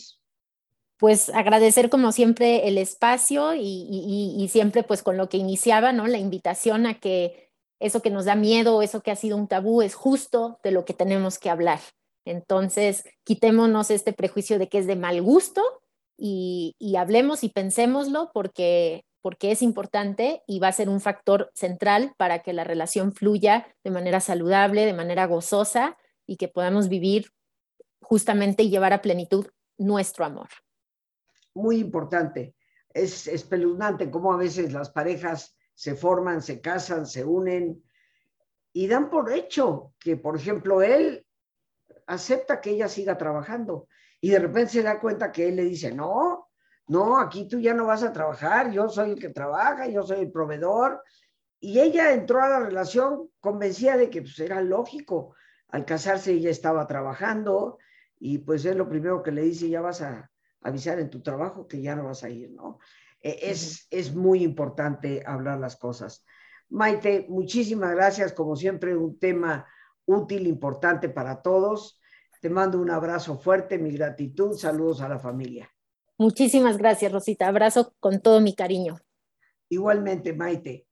Pues 0.97 1.29
agradecer 1.29 1.89
como 1.89 2.11
siempre 2.11 2.67
el 2.67 2.77
espacio 2.77 3.53
y, 3.55 4.47
siempre 4.49 4.83
pues 4.83 5.03
con 5.03 5.17
lo 5.17 5.27
que 5.29 5.37
iniciaba, 5.37 5.91
¿no? 5.91 6.07
La 6.07 6.17
invitación 6.17 6.85
a 6.85 6.99
que 6.99 7.51
eso 7.79 8.01
que 8.01 8.09
nos 8.09 8.25
da 8.25 8.35
miedo, 8.35 8.81
eso 8.81 9.01
que 9.01 9.11
ha 9.11 9.15
sido 9.15 9.35
un 9.37 9.47
tabú, 9.47 9.81
es 9.81 9.95
justo 9.95 10.59
de 10.63 10.71
lo 10.71 10.85
que 10.85 10.93
tenemos 10.93 11.39
que 11.39 11.49
hablar. 11.49 11.79
Entonces, 12.23 13.03
quitémonos 13.23 13.91
este 13.91 14.13
prejuicio 14.13 14.57
de 14.57 14.69
que 14.69 14.77
es 14.77 14.87
de 14.87 14.95
mal 14.95 15.21
gusto 15.21 15.61
y, 16.17 16.75
hablemos 16.97 17.43
y 17.43 17.49
pensémoslo 17.49 18.31
porque, 18.33 19.03
porque 19.21 19.51
es 19.51 19.61
importante 19.61 20.41
y 20.47 20.59
va 20.59 20.69
a 20.69 20.73
ser 20.73 20.87
un 20.87 21.01
factor 21.01 21.51
central 21.53 22.13
para 22.17 22.39
que 22.39 22.53
la 22.53 22.63
relación 22.63 23.11
fluya 23.11 23.67
de 23.83 23.91
manera 23.91 24.21
saludable, 24.21 24.85
de 24.85 24.93
manera 24.93 25.25
gozosa 25.25 25.97
y 26.25 26.37
que 26.37 26.47
podamos 26.47 26.87
vivir 26.87 27.31
justamente 28.01 28.63
y 28.63 28.69
llevar 28.69 28.93
a 28.93 29.01
plenitud 29.01 29.47
nuestro 29.77 30.23
amor 30.23 30.47
muy 31.55 31.79
importante. 31.79 32.55
Es 32.93 33.27
espeluznante 33.27 34.11
cómo 34.11 34.33
a 34.33 34.37
veces 34.37 34.71
las 34.71 34.91
parejas 34.91 35.57
se 35.73 35.95
forman, 35.95 36.41
se 36.41 36.61
casan, 36.61 37.05
se 37.05 37.25
unen 37.25 37.83
y 38.71 38.87
dan 38.87 39.09
por 39.09 39.31
hecho 39.31 39.93
que, 39.99 40.17
por 40.17 40.35
ejemplo, 40.35 40.81
él 40.81 41.25
acepta 42.07 42.61
que 42.61 42.71
ella 42.71 42.87
siga 42.87 43.17
trabajando 43.17 43.87
y 44.21 44.29
de 44.29 44.39
repente 44.39 44.73
se 44.73 44.83
da 44.83 44.99
cuenta 44.99 45.31
que 45.31 45.49
él 45.49 45.55
le 45.55 45.63
dice, 45.63 45.93
no, 45.93 46.49
no, 46.87 47.19
aquí 47.19 47.47
tú 47.47 47.59
ya 47.59 47.73
no 47.73 47.85
vas 47.85 48.03
a 48.03 48.13
trabajar, 48.13 48.71
yo 48.71 48.89
soy 48.89 49.11
el 49.11 49.19
que 49.19 49.29
trabaja, 49.29 49.87
yo 49.87 50.03
soy 50.03 50.21
el 50.21 50.31
proveedor. 50.31 51.01
Y 51.59 51.79
ella 51.79 52.13
entró 52.13 52.41
a 52.41 52.49
la 52.49 52.59
relación 52.59 53.29
convencida 53.39 53.97
de 53.97 54.09
que 54.09 54.21
pues, 54.21 54.39
era 54.39 54.61
lógico. 54.61 55.35
Al 55.69 55.85
casarse 55.85 56.31
ella 56.33 56.51
estaba 56.51 56.85
trabajando 56.85 57.79
y 58.19 58.37
pues 58.39 58.65
es 58.65 58.75
lo 58.75 58.87
primero 58.87 59.23
que 59.23 59.31
le 59.31 59.41
dice, 59.41 59.67
ya 59.67 59.81
vas 59.81 60.01
a, 60.01 60.29
avisar 60.65 60.99
en 60.99 61.09
tu 61.09 61.21
trabajo 61.21 61.67
que 61.67 61.81
ya 61.81 61.95
no 61.95 62.05
vas 62.05 62.23
a 62.23 62.29
ir, 62.29 62.51
¿no? 62.51 62.79
E, 63.21 63.51
es, 63.51 63.87
es 63.91 64.13
muy 64.13 64.43
importante 64.43 65.23
hablar 65.25 65.59
las 65.59 65.75
cosas. 65.75 66.25
Maite, 66.69 67.27
muchísimas 67.29 67.91
gracias, 67.91 68.33
como 68.33 68.55
siempre, 68.55 68.97
un 68.97 69.19
tema 69.19 69.67
útil, 70.05 70.47
importante 70.47 71.07
para 71.07 71.41
todos. 71.41 72.01
Te 72.41 72.49
mando 72.49 72.79
un 72.79 72.89
abrazo 72.89 73.37
fuerte, 73.37 73.77
mi 73.77 73.91
gratitud, 73.91 74.57
saludos 74.57 75.01
a 75.01 75.09
la 75.09 75.19
familia. 75.19 75.71
Muchísimas 76.17 76.77
gracias, 76.77 77.11
Rosita. 77.11 77.47
Abrazo 77.47 77.93
con 77.99 78.21
todo 78.21 78.41
mi 78.41 78.55
cariño. 78.55 78.97
Igualmente, 79.69 80.33
Maite. 80.33 80.87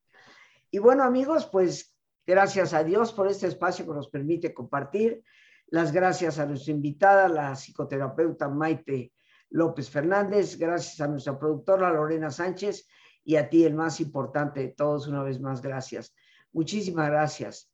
Y 0.70 0.78
bueno, 0.80 1.04
amigos, 1.04 1.48
pues 1.52 1.96
gracias 2.28 2.74
a 2.74 2.84
Dios 2.84 3.12
por 3.12 3.28
este 3.28 3.48
espacio 3.48 3.86
que 3.86 3.94
nos 3.94 4.10
permite 4.10 4.54
compartir. 4.54 5.24
Las 5.68 5.92
gracias 5.92 6.38
a 6.38 6.46
nuestra 6.46 6.74
invitada, 6.74 7.28
la 7.28 7.56
psicoterapeuta 7.56 8.50
Maite 8.50 9.14
López 9.54 9.88
Fernández, 9.88 10.58
gracias 10.58 11.00
a 11.00 11.08
nuestra 11.08 11.38
productora 11.38 11.94
Lorena 11.94 12.32
Sánchez 12.32 12.88
y 13.24 13.36
a 13.36 13.50
ti, 13.50 13.64
el 13.66 13.76
más 13.76 14.02
importante 14.02 14.62
de 14.62 14.70
todos, 14.70 15.08
una 15.08 15.22
vez 15.22 15.40
más, 15.40 15.62
gracias. 15.62 16.16
Muchísimas 16.52 17.08
gracias 17.08 17.72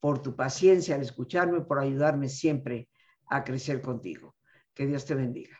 por 0.00 0.22
tu 0.22 0.34
paciencia 0.34 0.94
al 0.94 1.02
escucharme, 1.02 1.60
por 1.60 1.80
ayudarme 1.80 2.30
siempre 2.30 2.88
a 3.26 3.44
crecer 3.44 3.82
contigo. 3.82 4.36
Que 4.72 4.86
Dios 4.86 5.04
te 5.04 5.14
bendiga. 5.14 5.58